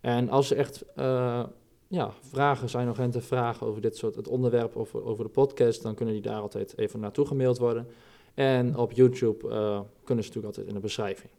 [0.00, 1.44] En als er echt eh,
[1.88, 5.94] ja, vragen zijn, urgente vragen over dit soort het onderwerp of over de podcast, dan
[5.94, 7.86] kunnen die daar altijd even naartoe gemaild worden.
[8.34, 11.30] En op YouTube eh, kunnen ze natuurlijk altijd in de beschrijving.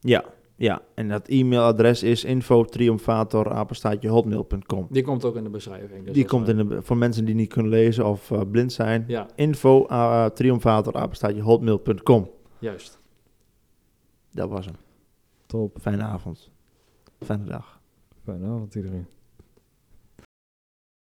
[0.00, 0.24] Ja,
[0.56, 0.82] ja.
[0.94, 4.86] En dat e-mailadres is info.triumfator.hotmail.com.
[4.90, 6.04] Die komt ook in de beschrijving.
[6.04, 8.72] Dus Die komt eh, in de, voor mensen die niet kunnen lezen of eh, blind
[8.72, 9.04] zijn.
[9.06, 9.28] Ja,
[9.90, 10.26] uh,
[12.58, 13.00] juist.
[14.30, 14.76] Dat was hem.
[15.46, 15.76] Top.
[15.80, 16.50] Fijne avond.
[17.20, 17.80] Fijne dag.
[18.24, 19.06] Fijne avond iedereen.